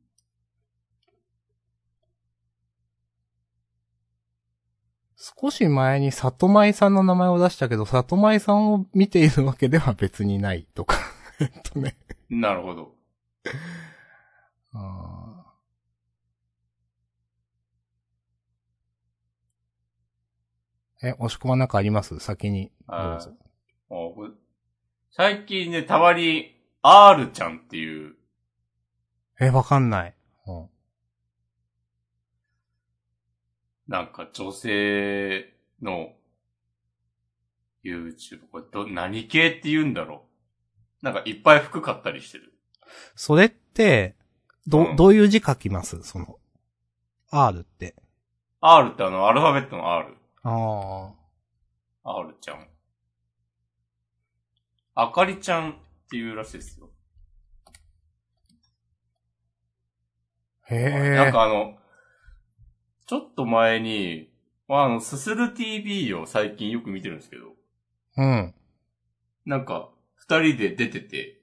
[5.39, 10.95] 少し前に里舞さんの名前を出したけど、里舞さんを見ているわけでは別にないとか。
[11.39, 11.97] えっとね。
[12.29, 12.95] なるほど。
[14.73, 22.19] あーえ、押し込まなんかあります？
[22.19, 22.71] 先に。
[22.87, 23.31] どうぞ。
[25.11, 28.15] 最近ね、たまに、R ちゃんっていう、
[29.39, 30.15] え、わかんない。
[30.47, 30.69] うん。
[33.87, 36.13] なんか女性の
[37.83, 40.25] YouTube、これど、何系って言うんだろ
[41.01, 41.05] う。
[41.05, 42.53] なんかいっぱい服買ったりしてる。
[43.15, 44.15] それって、
[44.65, 46.03] ど、うんどういう字書きます？
[46.03, 46.37] その、
[47.29, 47.95] R って。
[48.59, 50.17] R ってあの、アルファベットの R。
[50.43, 51.13] あ
[52.03, 52.67] R ちゃん。
[54.95, 55.75] あかりちゃんっ
[56.09, 56.89] ていうらしいですよ。
[60.69, 61.15] へえ。
[61.15, 61.77] なんかあの、
[63.07, 64.29] ちょっと前に、
[64.67, 67.53] まあ、あの、すする TV を最近よく見てるんですけど、
[68.17, 68.53] うん。
[69.45, 71.41] なんか、二人で出てて、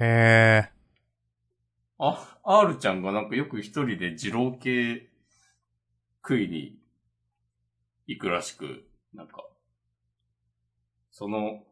[0.00, 0.70] え。
[1.98, 5.10] あ、R ちゃんがなんかよく一人で二郎系
[6.22, 6.78] 食いに
[8.06, 9.44] 行くらしく、なんか、
[11.10, 11.64] その、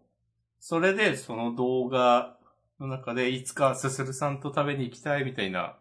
[0.60, 2.36] それでその動画
[2.78, 5.78] の中でいつかすするさんと食べに行きたいみたいな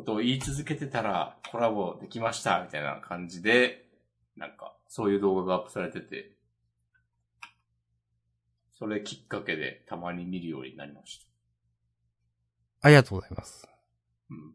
[0.00, 3.84] ことを言い続けてたらコラボできましたみたいな感じで、
[4.34, 6.32] なんかそういう動画がアップされてて、
[8.72, 11.26] それきっかけでたまに見るようになりました。
[12.80, 13.68] ありがとうございます。
[14.30, 14.54] うん。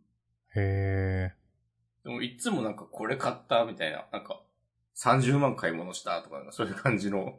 [0.55, 1.33] へえ。
[2.03, 4.41] でもいつもなんかこれ買ったみたいな、なんか
[4.97, 7.37] 30万買い物したとかそういう感じの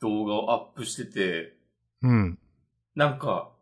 [0.00, 1.56] 動画をアップしてて、
[2.02, 2.38] うん。
[2.96, 3.53] なんか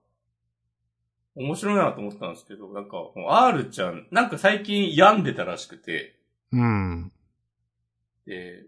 [1.34, 6.16] 面白いなと思ったんですけど、なんかもう R ちゃん、なんか最近病んでたらしくて、
[6.52, 7.12] うん。
[8.26, 8.66] で、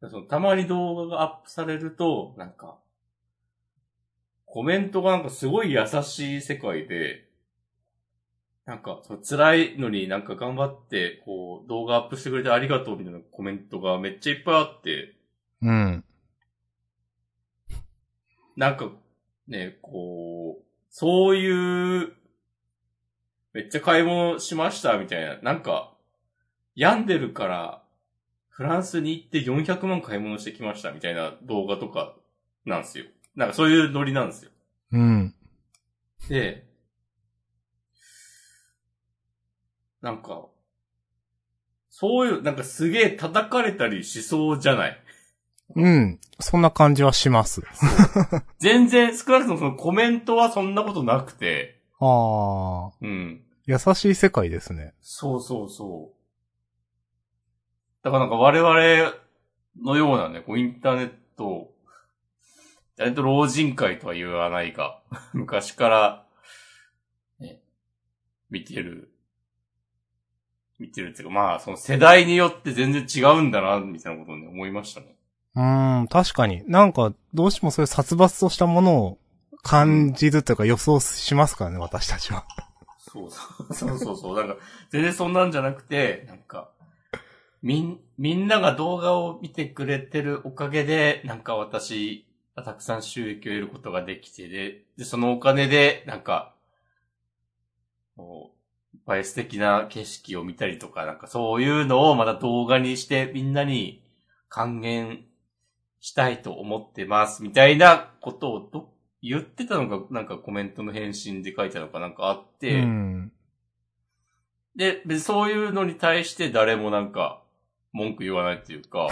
[0.00, 2.78] そのたまに動画がアップされると、なんか、
[4.44, 7.28] コメントがなんかすごい優しい世界で、
[8.64, 15.16] なんか、その辛いのになんか頑張って、こう、動画アップしてくれてありがとうみたいなコメントがめっちゃいっぱいあって、
[15.62, 16.04] うん。
[18.56, 18.90] なんか、
[19.46, 20.67] ね、こう、
[21.00, 22.12] そういう、
[23.52, 25.94] めっちゃ買い物しましたみたいな、なんか、
[26.74, 27.84] 病んでるから、
[28.48, 32.16] フランスに行って400万買い物してきましたみたいな動画とか
[32.64, 33.04] なんですよ。
[33.36, 34.50] なんかそういうノリなんですよ。
[34.90, 35.34] うん。
[36.28, 36.66] で、
[40.02, 40.48] なんか、
[41.90, 45.00] そういう、なんかすげえ叩かれたりしそうじゃない？
[45.74, 46.20] うん。
[46.40, 47.62] そんな感じはします。
[48.58, 52.92] 全然、少なくともそのコメントはそんなことなくて、ああ。
[53.00, 53.42] うん。
[53.66, 54.94] 優しい世界ですね。
[55.00, 56.18] そうそうそう。
[58.02, 59.12] だからなんか我々
[59.82, 61.74] のようなね、こうインターネット、
[62.90, 65.02] インターネット老人会とは言わないが、
[65.34, 66.26] 昔から、
[67.40, 67.60] ね、
[68.48, 69.12] 見てる、
[70.78, 75.16] 見てるっていうか、まあ、その世代によって全然違うんだな、みたいなことをね、思いましたね。
[75.54, 76.62] うん、確かに。
[76.66, 79.18] なんか、どうしてもそういう殺伐としたものを
[79.62, 82.46] 感じるというか予想しますからね、私たちは。
[82.98, 83.30] そう
[83.74, 84.36] そう、そうそう。
[84.36, 84.56] なんか、
[84.90, 86.70] 全然そんなんじゃなくて、なんか、
[87.62, 96.54] みん、みんなが動画を見てくれてるおかげで、なんか私、たくさん収益を得ることができてで、で、そのお金で、なんか、
[98.16, 104.02] こう、いっぱい素敵な景色を見たりとか、なんかそういうのをまた動画にしてみんなに
[104.48, 105.24] 還元
[106.00, 113.32] したいと思ってます、みたいなことをど言ってたのが、なんかコメントの返信で書いてたのかなんかあって、うん。
[114.76, 117.42] で、そういうのに対して誰もなんか、
[117.92, 119.08] 文句言わないっていうか、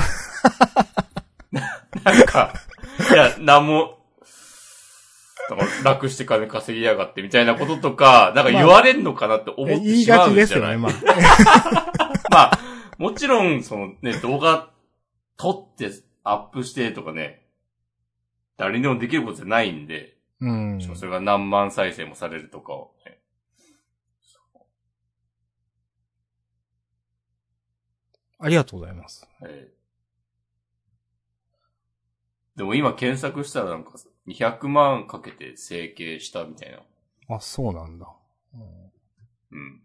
[1.51, 2.53] なんか、
[3.11, 3.97] いや、なんも、
[5.85, 10.05] 楽して金稼ぎやがってみたいなこととか、なんか言われんのかなって思って言い？
[10.05, 11.13] しまがちですよね、うんじゃないま
[11.71, 12.23] あ。
[12.31, 12.59] まあ、
[12.99, 14.71] もちろん、そのね、動画
[15.37, 15.91] 撮って
[16.29, 17.47] アップしてとかね、
[18.57, 20.81] 誰にでもできることじゃないんで、うん。
[20.81, 23.21] それが何万再生もされるとかをね、
[28.39, 29.29] ありがとうございます。
[29.43, 29.77] ええ
[32.57, 33.93] でも今検索したらなんか
[34.27, 36.79] 200万かけて整形したみたいな。
[37.37, 38.09] あ、そうなんだ。
[38.55, 38.61] うん
[39.53, 39.83] うん。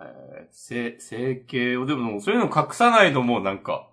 [0.00, 3.89] えー、整、整形を、でもそういうの隠さないのもなんか、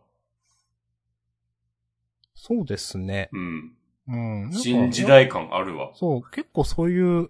[2.39, 3.29] そうですね。
[3.33, 3.73] うん。
[4.07, 4.41] うん。
[4.43, 5.91] なんか新時代感あるわ。
[5.95, 7.29] そう、結構そういう、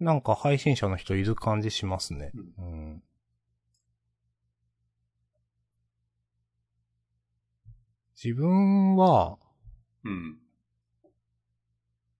[0.00, 2.32] なんか配信者の人いる感じしますね。
[2.58, 3.02] うん。
[8.16, 9.38] 自分は、
[10.04, 10.38] うん。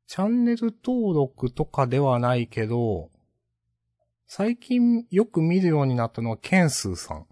[0.07, 3.11] チャンネル登録とかではないけど、
[4.27, 7.27] 最近よく見るようになったのはケンスーさん。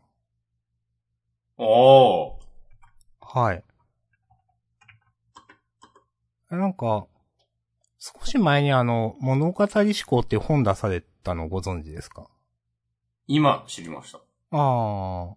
[1.59, 2.33] おー。
[3.21, 3.65] はい。
[6.57, 7.07] なんか、
[7.99, 12.29] 少し前にあの、物語思考っていう本出されたのご存知ですか？
[13.27, 14.19] 今知りました。
[14.51, 15.37] ああ。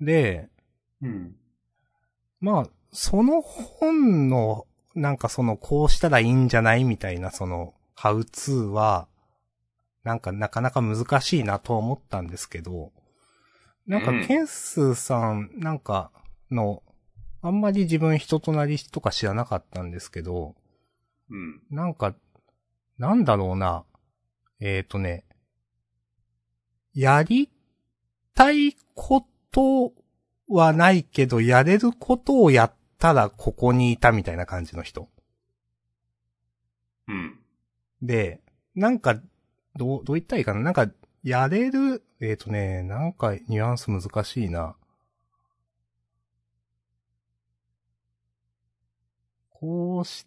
[0.00, 0.48] で、
[1.02, 1.36] うん。
[2.40, 9.08] まあ、その本の、なんかその、こうしたらいいんじゃないみたいな、その、ハウツーは、
[10.04, 12.92] なんかなかなか難しいなとは思ったんですけど、
[13.86, 16.10] なんかうんケンスーさん、なんか、
[16.50, 16.82] の、
[17.42, 20.54] あんまり自分人となりとか知らなかったんですけど、
[21.28, 21.60] うん。
[21.70, 22.14] なんか、
[22.98, 23.84] なんだろうな。
[24.60, 25.24] えっ、ー、とね、
[26.94, 27.50] やり
[28.34, 29.92] たいこと
[30.48, 35.08] はないけど、やれることをやったらここにいたみたいな感じの人。
[37.08, 37.40] うん。
[38.02, 38.40] で、
[38.76, 39.20] なんか、
[39.74, 40.88] どう、どう言ったらいいかななんか、
[41.24, 44.76] やれる、えっ、ー、とね、なんかニュアンス難しいな。
[49.62, 50.26] こうし、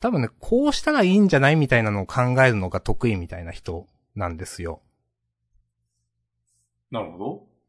[0.00, 4.82] 多分ね、こうしたらいいんじゃないみたいなのを考えるのが得意みたいな人なんですよ。
[6.90, 7.18] なるほ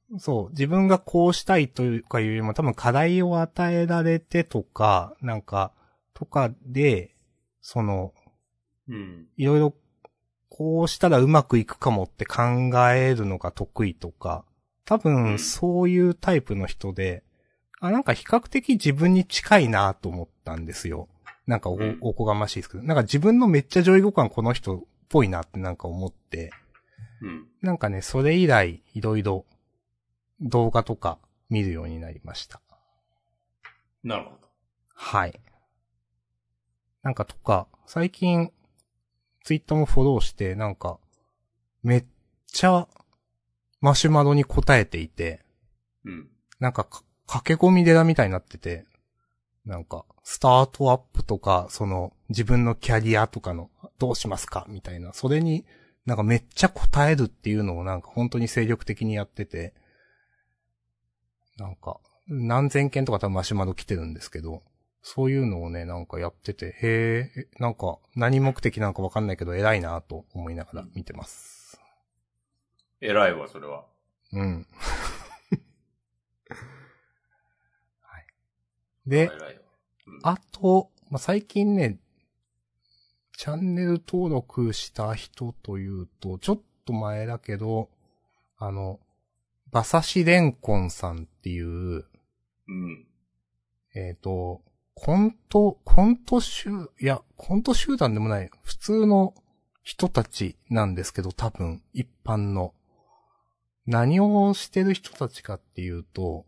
[0.09, 0.19] ど。
[0.19, 5.73] そう、自分がこうしたいというかいうよりも多分課題を与えられてとか、なんか、
[6.15, 7.15] とかで、
[7.61, 8.11] その、
[8.87, 9.27] うん。
[9.37, 9.75] いろいろ、
[10.49, 12.41] こうしたらうまくいくかもって考
[12.89, 14.43] えるのが得意とか、
[14.85, 17.23] 多う分んそういうタイプの人で、
[17.79, 21.07] あ、なんか比較的自分に近いなと思ったんですよ。
[21.47, 26.51] なんかお,、うんおこがましいですけど、なんか自分のめっちゃ上位互換この人っぽいなってなんか思って、
[27.21, 27.47] うん。
[27.61, 29.45] なんかね、それ以来いろいろ
[30.41, 32.61] 動画とか見るようになりました。
[34.03, 34.47] なるほど。
[34.93, 35.39] はい。
[37.01, 38.51] なんかとか、最近、
[39.43, 40.99] ツイッターもフォローして、なんか、
[41.83, 42.05] めっ
[42.47, 42.87] ちゃ、
[43.81, 45.41] マシュマロに答えていて、
[46.05, 46.29] うん。
[46.59, 48.85] なんかか、駆け込み寺みたいになってて、
[49.65, 54.65] なんか、スタートアップとか、その、自分のキャリアとかの、どうしますか？
[54.67, 55.65] みたいな、それに、
[56.05, 59.73] なんかめっちゃ答えるっていうのをなんか本当に精力的にやってて、
[61.57, 64.63] なんか、何千件とか多分マシュマロ来てるんですけど、
[65.01, 71.79] そういうのをね、なんかやってて、へえ、なんか何目的なのかわかんないけど偉いなと思いながら見てます。
[73.01, 73.85] 偉いわ、それは。
[74.31, 74.67] うん。
[79.05, 79.09] はい。
[79.09, 79.31] で、
[80.23, 81.99] あと、まあ、最近ね、
[83.37, 87.89] チャンネル登録した人というと、ちょっと前だけど、
[88.57, 88.99] あの、
[89.71, 92.05] 馬刺しレンコンさんっていう、
[92.67, 93.07] うん。
[93.95, 94.61] えっ、と、
[94.93, 96.69] コント、コント集、
[97.01, 99.33] いや、コント集団でもない、普通の
[99.83, 102.73] 人たちなんですけど、多分、一般の。
[103.85, 106.45] 何をしてる人たちかっていうと、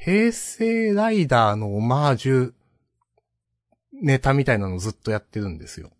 [0.00, 2.52] 平成ライダーのオマージュ
[3.92, 5.90] ネタみたいなのをずっとやってるんですよ。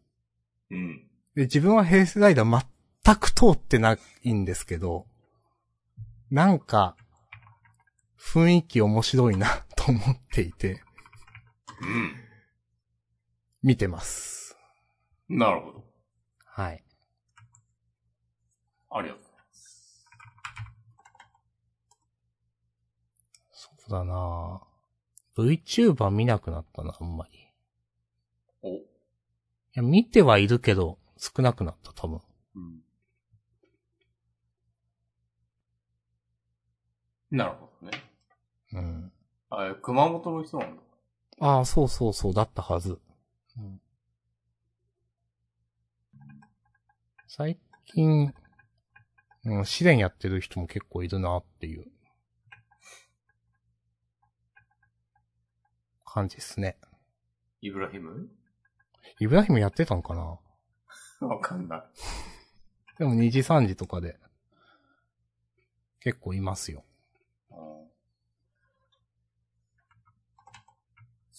[0.71, 1.09] うん。
[1.35, 2.65] で、自分は平成ライダー
[3.05, 5.07] 全く通ってないんですけど、
[6.31, 6.97] なんか、
[8.19, 10.81] 雰囲気面白いなと思っていて、
[13.63, 14.57] 見てます。
[15.29, 15.39] うん。
[15.39, 15.85] なるほど。
[16.45, 16.85] はい。
[18.91, 20.09] ありがとうございます。
[23.59, 27.39] そうだなぁ VTuber 見なくなったな、あんまり。
[27.41, 27.43] い
[28.63, 28.69] お。
[29.75, 32.21] や、見てはいるけど、少なくなった、多分。
[32.55, 32.81] うん。
[37.33, 37.99] なるほどね。
[38.75, 39.13] うん。
[39.51, 40.83] あ、熊本の人なんだ。
[41.41, 43.01] ああ、そうそうそう、だったはず。
[43.57, 43.81] うん、
[47.27, 48.33] 最近、
[49.45, 51.87] うん、試練やってる人も結構いるなっていう
[56.09, 56.77] 感じですね。
[57.61, 58.29] イブラヒム？
[59.21, 60.39] イブラヒムやってたのかな？
[61.27, 61.83] わかんない。
[62.99, 64.19] でも2時3時とかで
[66.01, 66.85] 結構いますよ。
[67.51, 67.59] うん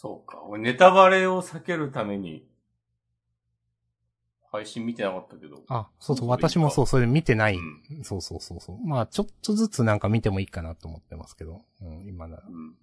[0.01, 0.41] そうか。
[0.43, 2.47] 俺ネタバレを避けるために、
[4.49, 5.61] 配信見てなかったけど。
[5.67, 7.55] あ、そうそう、そう私もそう、それ見てない。
[7.55, 8.77] うんそうそうそうそう。
[8.87, 11.65] まあ、ちょっとずつなんか見てもいいかなと思ってますけど。
[11.81, 12.43] うん、今なら。
[12.47, 12.75] うん。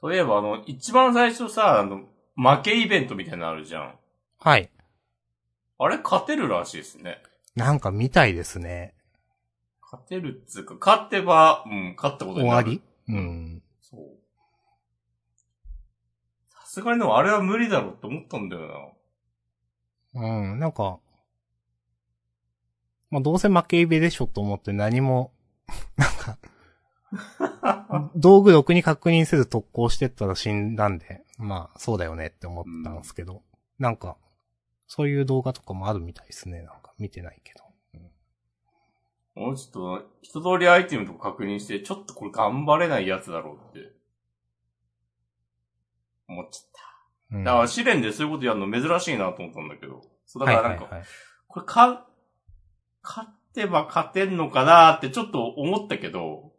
[0.00, 2.02] そういえば、あの、一番最初さ、あの、
[2.36, 3.94] 負けイベントみたいなのあるじゃん。
[4.38, 4.70] はい。
[5.78, 7.22] あれ勝てるらしいですね。
[7.54, 8.94] なんか見たいですね。
[9.82, 12.64] 勝てるっつうか、勝ってば、うん、勝ったことになる。
[12.64, 13.14] 終わり？
[13.14, 13.62] うん。
[13.80, 14.00] そう。
[16.48, 18.94] さすがにでもあれは無理だろうって思ったんだよ
[20.14, 20.98] うん、なんか、
[23.10, 25.32] まあ、どうせ負けイベでしょと思って何も、
[25.96, 26.50] なんか、な。
[28.14, 33.42] 道具ろくに確認せず特攻してったら死んだんで、まあ、そうだよねって思ったんですけど、
[33.78, 34.16] なんか、
[34.86, 36.62] そういう動画とかもあるみたいですね。
[36.62, 37.64] なんか見てないけど。
[39.34, 43.92] もうちょっと、一通りアイテムとか確認して、ちょっとこれ頑張れないやつだろうって、
[46.28, 46.70] 思っちゃっ
[47.30, 47.36] た。
[47.36, 50.02] うん、だから試練でそういうことやるの珍しいなと思ったんだけど。
[50.26, 51.08] そう、だからなんか、はいはいはい
[51.50, 52.06] これか、
[53.02, 56.49] 勝ってば勝てんのかなってちょっと思ったけど、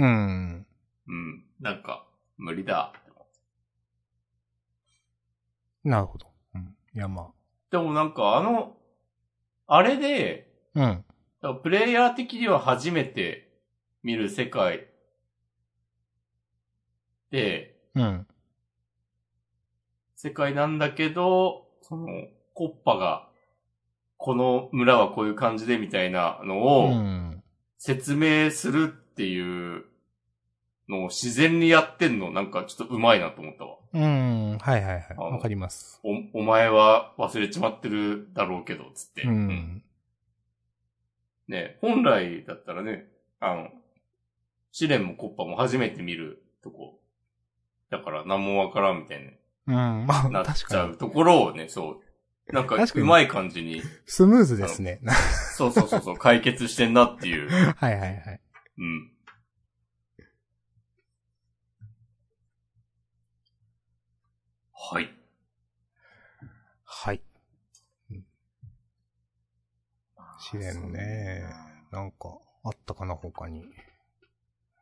[0.00, 0.66] うん。
[1.08, 1.44] うん。
[1.60, 2.06] なんか、
[2.38, 2.94] 無理だ。
[5.84, 6.26] なるほど。
[6.54, 6.74] うん。
[6.94, 7.30] いや、ま
[7.70, 8.76] でもなんかあの、
[9.66, 11.04] あれで、あ。
[11.42, 11.60] うん。
[11.62, 13.50] プレイヤー的には初めて
[14.02, 14.86] 見る世界
[17.30, 18.26] で、うん。
[20.16, 22.06] 世界なんだけど、その、
[22.54, 23.28] コッパが、
[24.16, 27.42] この村はこういう感じでみたいなのうをん。
[27.78, 29.89] 説明するっていう
[30.90, 33.76] のを自然にやってんのなんかちょっと上手いなと思ったわ。
[33.94, 34.58] うん。
[34.58, 35.04] はいはいはい。
[35.16, 36.00] わかります。
[36.02, 39.22] お、お前は忘れちまってるだろうけど、つって。
[39.22, 39.30] う。
[39.30, 39.82] ん。
[41.48, 43.06] ね、本来だったらね、
[43.40, 43.68] あの、
[44.72, 47.00] 試練もコッパも初めて見るとこ。
[47.90, 49.74] だから何もわからんみたいうん。
[50.06, 50.80] まあ、になっ確かに。
[50.82, 52.52] ちゃうところをね、そう。
[52.52, 55.00] なんか、うまい感じに、スムーズですね。
[55.54, 57.48] そうそうそうそう、解決してんなっていう。
[57.76, 58.40] はいはいはい。
[58.78, 59.10] うん。
[64.92, 65.08] はい。
[66.84, 67.22] はい。
[70.40, 71.44] 試練ね。
[71.92, 73.60] なんか、あったかな、他に。
[73.60, 73.64] い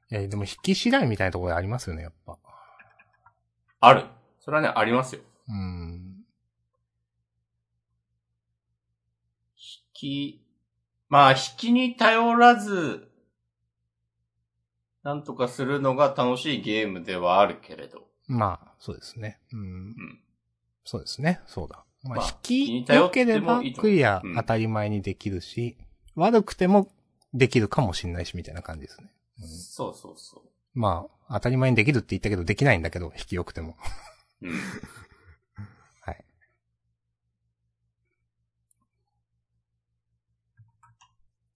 [0.08, 2.38] や、でも、引き次第みたいなところありますよね、やっぱ。
[3.80, 4.06] ある。
[4.40, 5.20] それはね、ありますよ。
[5.46, 6.24] うん。
[9.56, 10.42] 引き、
[11.10, 13.12] まあ、引きに頼らず、
[15.02, 18.07] なんとかするのが楽しいゲームではあるけれど。
[18.28, 19.40] まあ、そうですね。
[19.52, 19.60] うん。
[19.60, 20.20] うん。
[20.84, 21.40] そうですね。
[21.46, 21.84] そうだ。
[22.04, 25.76] まあ、まあ引き良ければクリアうん当たり前にできるし、
[26.14, 26.88] 悪くても
[27.34, 29.10] できるかもしんないし、みたいな感じですね。
[29.40, 30.42] うんそうそうそ
[30.74, 33.76] まあ、当たり前にできるって言ったけど、できないんだけど、引き良くても。
[34.42, 34.48] う。
[34.48, 34.54] うん。
[36.02, 36.24] はい。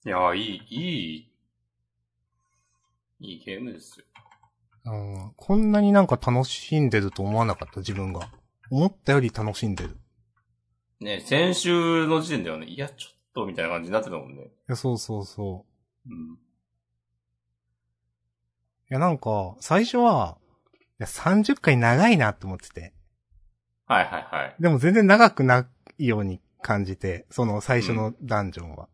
[0.04, 1.32] いや、いい、いい、
[3.20, 4.06] いいゲームですよ。
[4.84, 8.28] うん、こんなになんか楽しんでると思わなかった、自分が。
[8.70, 9.96] 思ったより楽しんでる。
[11.00, 14.42] ね、先週の時点ではね、いや、ちょっと、みたいな感じになってたもんね。
[14.42, 15.66] いや、そうそうそ
[16.06, 16.08] う。
[16.08, 16.34] うん。
[16.34, 16.36] い
[18.88, 20.38] や、なんか、最初は、
[20.74, 22.92] いや、30回長いなって思ってて。
[23.86, 24.56] はいはいはい。
[24.58, 25.68] でも全然長くな
[25.98, 28.88] いように感じて、その最初のダンジョンは。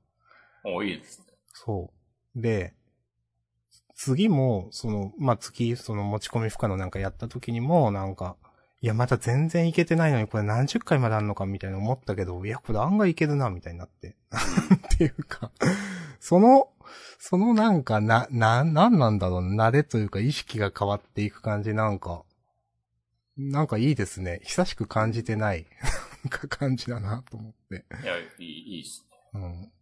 [0.64, 1.26] おいいですね。
[1.52, 1.92] そ
[2.34, 2.40] う。
[2.40, 2.74] で、
[3.98, 8.36] 次も、その、まあ、次、その持ち込み負荷のなんかやった時にも、なんか、
[8.80, 14.14] いや、まだ全然いけてないのに、これ何十回まであんのかみたいな思ったけど、いや、これ案外いけるな、みたいになって。
[14.94, 15.50] っていうか、
[16.20, 16.70] その、
[17.18, 22.22] そのなんか、な、な、なんなんだろう、慣れというか意識が変わっていく感じ、なんか、
[23.36, 24.40] なんかいいですね。
[24.44, 25.66] 久しく感じてない、
[26.22, 27.84] なんか感じだな、と思って。
[28.04, 29.40] いや、いい、いいっすね。
[29.40, 29.72] うん。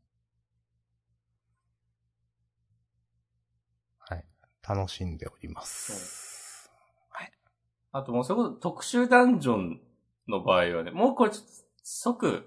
[4.68, 6.26] 楽しんでおります。
[7.96, 9.80] あともうそれこそ特集ダンジョン
[10.28, 11.50] の場合はね、もうこれちょっと
[11.82, 12.46] 即、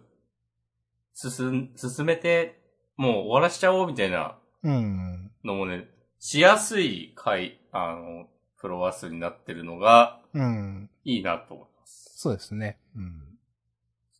[1.15, 2.61] 進ん、進めて、
[2.97, 5.31] もう終わらしちゃおうみたいなうん。
[5.43, 5.89] のもね、
[6.19, 10.89] しやすい回、あの、フロア数になってるのが、うん。
[11.03, 12.11] いいなと思います。
[12.15, 12.77] そうですね。
[12.95, 13.39] うん。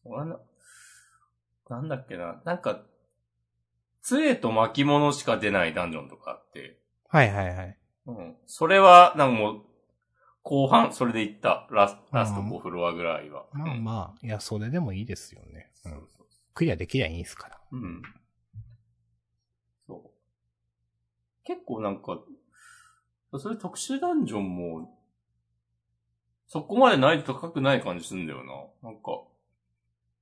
[0.04, 0.40] そうな、
[1.70, 2.82] なんだっけな、なんか、
[4.02, 7.78] 杖と巻物しか出ないダンジョンとかあって、はいはいはい。
[8.18, 8.36] うん。
[8.46, 9.62] それは、なんかもう、
[10.44, 11.68] 後半、それでいった。
[11.70, 13.46] ラスラストうん5フロアぐらいは。
[13.54, 15.72] まあうんまあ、いや、それでもいいですよね。
[15.86, 15.90] う。
[15.90, 16.08] ん
[16.54, 17.60] クリアできりゃいいんすから。
[17.72, 18.02] うん。
[19.88, 20.10] そう。
[21.46, 22.20] 結構なんか、
[23.38, 25.00] それ特殊ダンジョンも、
[26.48, 28.90] そこまで難易度高くない感じするんだよな。
[28.90, 29.22] なんか、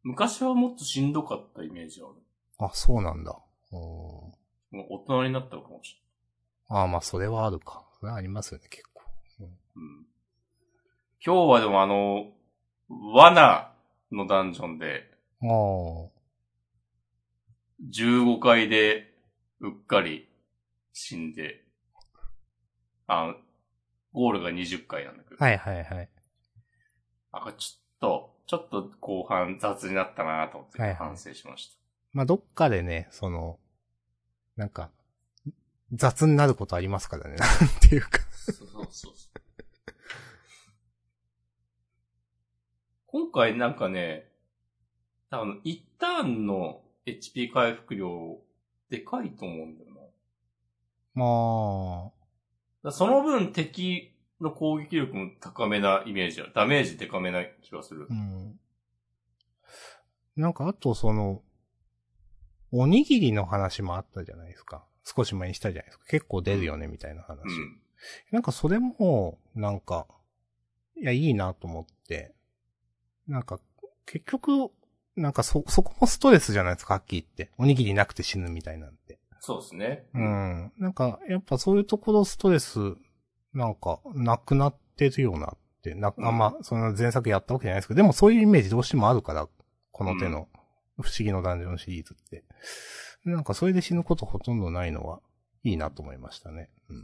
[0.03, 2.09] 昔はもっとしんどかったイメージある。
[2.59, 3.31] あ、そうなんだ。
[3.71, 3.75] う
[4.71, 6.01] 大人になったのかもし
[6.69, 7.85] ああ、まあ、それはあるか。
[7.99, 9.03] それはありますよね、結構。
[9.39, 10.05] うん。
[11.25, 12.31] 今日はでもあの、
[12.89, 13.73] 罠
[14.11, 15.09] のダンジョンで、
[15.41, 16.17] ああ。
[17.91, 19.13] 15階で
[19.59, 20.27] うっかり
[20.93, 21.63] 死んで、
[23.07, 23.35] あ
[24.13, 25.37] ゴールが20回なんだけど。
[25.37, 26.09] はいはいはい。
[27.31, 31.77] あ、ちょっと、ちょっと後半雑になったなと思ってはいはい反省しました。
[32.13, 33.59] まあ、どっかでね、その、
[34.55, 34.89] なんか、
[35.93, 37.35] 雑になることありますからね。
[37.39, 38.19] なんていうか。
[38.31, 39.13] そうそうそう。
[43.07, 44.29] 今回なんかね、
[45.29, 48.39] 多分一ターンの HP 回復量、
[48.89, 50.01] でかいと思うんだよな。
[51.13, 52.11] ま
[52.83, 56.51] らその分敵の攻撃力も高めなイメージある。
[56.53, 58.15] ダメージでかめな気がするあ、う。
[58.15, 58.59] ん。
[60.35, 61.41] なんか、あとその、
[62.71, 64.85] おにぎりの話もあったじゃないですか。
[65.15, 66.05] 少し前にしたじゃないですか。
[66.07, 67.39] 結構出るよね、みたいな話。
[67.39, 67.79] うん。
[68.31, 70.05] なんかそれも、なんか、
[70.97, 72.33] いや、いいなと思って。
[73.27, 73.59] なんか、
[74.05, 74.69] 結局、
[75.15, 77.53] なんかそ、そこもストレスじゃないですか、はっきり言って。
[77.57, 79.19] おにぎりなくて死ぬみたいなんて。
[79.39, 80.05] そうですね。
[80.13, 80.73] うん。
[80.77, 82.79] なんか、やっぱそういうところストレス、
[83.53, 89.47] なんか、なくなってるようなって、な、あんま、その前作やったわけじゃないですけど、でもそういうイメージどうしてもあるから、
[89.91, 90.49] この手の、
[90.99, 92.43] 不思議のダンジョンシリーズって。
[93.31, 95.19] なんかそれで死ぬことほとんどないのは、
[95.63, 96.69] いいなと思いましたね。
[96.89, 96.97] うん。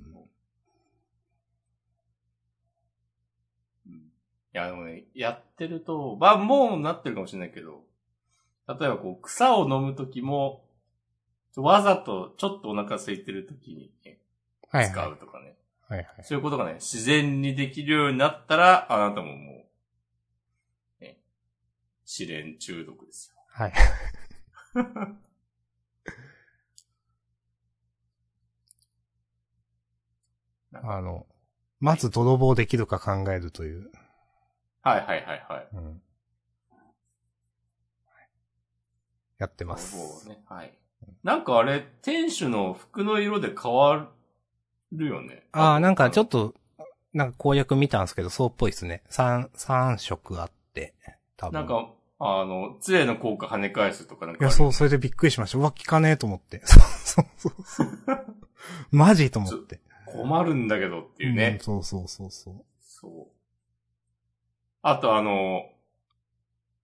[3.87, 3.93] うん
[4.53, 7.83] いや、でもね、やってると、まあもうなってるかもしれないけど、
[8.67, 10.63] 例えばこう、草を飲むときも、
[11.55, 14.19] わざとちょっとお腹空いてるときにね、
[14.69, 14.91] はい、はい。
[14.91, 15.55] 使うとかね。
[15.87, 16.07] はいはい。
[16.23, 19.65] そういうことがね、自然にできるようになったら、あなたもも
[21.01, 21.17] う、ね、
[22.05, 23.35] 試練中毒ですよ。
[23.49, 23.73] はい。
[30.83, 31.25] あの、
[31.79, 33.91] まず泥棒できるか考えるという。
[34.81, 35.67] はいはいはいはい。
[35.73, 36.01] うん。
[39.37, 40.23] やってます。
[40.23, 40.41] そうね。
[40.47, 40.73] はい。
[41.23, 44.09] なんかあれ、店主の服の色で変わ
[44.91, 45.47] るよね。
[45.51, 46.49] ああ、なんかちょっと。
[46.49, 49.03] と、なんか攻略見たんですけど、そうっぽいですね。
[49.09, 50.93] 三、三色あって、
[51.37, 51.53] 多分。
[51.53, 54.43] なんか、あの、杖の効果跳ね返すとかなんか。
[54.43, 55.57] いや、そう、それでびっくりしました。
[55.57, 56.61] うわ、聞かねえと思って。
[56.65, 56.79] そ
[57.21, 57.87] うそうそう。
[58.91, 59.79] マジと思って。
[60.13, 61.55] 困るんだけどっていうね。
[61.55, 62.65] んそうそうそうそう。
[62.79, 63.35] そう。
[64.81, 65.63] あとあの、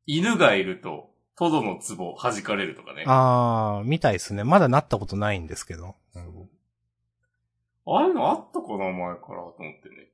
[0.05, 3.03] 犬がいると、トドの壺弾かれるとかね。
[3.07, 4.43] ああー、みたいですね。
[4.43, 5.95] まだなったことないんですけど。
[6.15, 6.49] うん
[7.97, 10.09] あいうのあったかな前からと思ってね。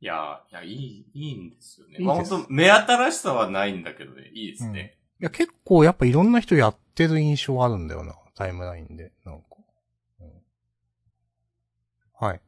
[0.00, 1.96] いや、いや、いい、いいんですよね。
[1.98, 4.96] いいまあ本当目新しさはないんだけどね、いいですね。
[5.20, 8.16] いや、結構やっぱいろんな人やってる印象あるんだよな。
[8.34, 9.12] タイムラインで。
[9.24, 9.44] なんか。
[10.20, 10.28] うん
[12.20, 12.40] はい。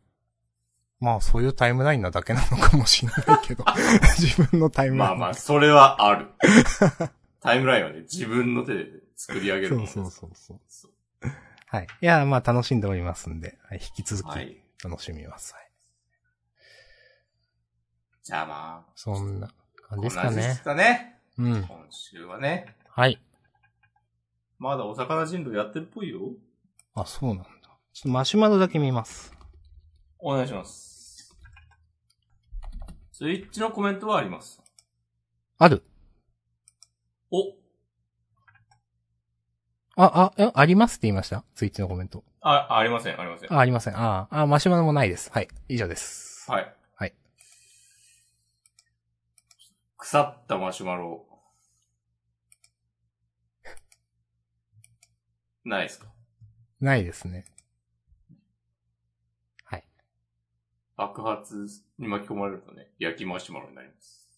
[0.98, 3.64] まあ、そういうタイムラインなだけなのかもしれないけど。
[4.18, 5.18] 自分のタイムライン。
[5.18, 6.26] まあまあ、それはある。
[7.40, 10.60] タイムラインはね、自分の手で作り上げるもそうそうそうそう。
[10.68, 10.92] そう
[11.68, 11.86] はい。
[12.00, 14.60] いや、まあ楽しんでおりますんで、はい、引き続きはい。
[14.82, 15.54] 楽しみます。
[15.54, 15.70] はい。
[18.24, 19.48] じゃあまあ、そんな
[19.88, 20.60] 感じですか同じですね。
[20.64, 21.20] かね。
[21.38, 21.62] うん。
[21.62, 22.74] 今週はね。
[22.88, 23.22] はい。
[24.60, 26.20] まだお魚人狼やってるっぽいよ。
[26.94, 27.44] あ、そうなんだ。
[27.44, 27.50] ちょ
[28.00, 29.32] っとマシュマロだけ見ます。
[30.18, 31.34] お願いします。
[33.10, 34.60] ツイッチのコメントはあります。
[35.56, 35.82] ある。
[37.30, 37.54] お
[39.96, 41.42] あ、あ、え、ありますって言いました？
[41.54, 42.22] ツイッチのコメント。
[42.42, 43.52] あ、ありません、ありません。
[43.52, 43.96] あ、ありません。
[43.96, 45.30] ああ、マシュマロもないです。
[45.32, 45.48] はい。
[45.68, 46.50] 以上です。
[46.50, 46.74] はい。
[46.96, 47.14] はい。
[49.96, 51.26] 腐ったマシュマロ。
[55.64, 56.06] ないですか？
[56.80, 57.44] ないですね。
[59.64, 59.84] はい。
[60.96, 61.66] 爆発
[61.98, 64.28] に巻き込まれるとね、焼きマシュマロになります。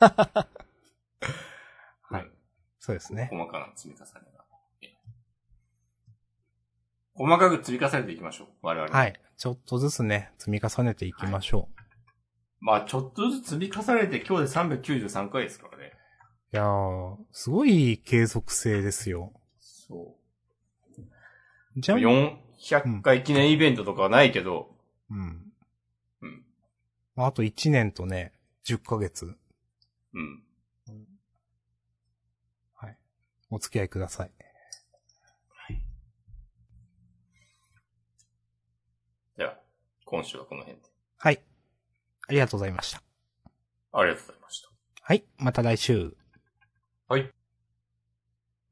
[2.02, 2.30] はい。
[2.78, 3.28] そうですね。
[3.30, 4.44] 細かな積み重ねが。
[4.82, 4.96] え
[7.14, 8.48] 細かく積み重ねていきましょう。
[8.62, 8.92] 我々。
[8.96, 9.20] はい。
[9.36, 11.74] ちょっとずつね、積み重ねていきましょう。
[12.64, 15.92] まあ、ちょっとずつ積み重ねて今日で393回ですからね。
[16.52, 19.32] いやー、すごい継続性ですよ。
[19.92, 20.16] そ
[21.76, 21.98] じゃう。
[21.98, 24.74] 400回記念イベントとかはないけど、
[25.10, 25.52] うん。
[26.22, 26.44] うん。
[27.14, 28.32] まああと1年とね、
[28.64, 29.36] 10ヶ月、
[30.14, 30.42] うん。
[32.74, 32.96] はい。
[33.50, 34.30] お付き合いください。
[39.36, 39.58] では、
[40.04, 40.88] 今週はこの辺で。
[41.18, 41.42] はい。
[42.28, 43.02] ありがとうございました。
[43.92, 44.68] ありがとうございました。
[45.02, 45.24] はい。
[45.38, 46.14] また来週。
[47.08, 47.32] はい。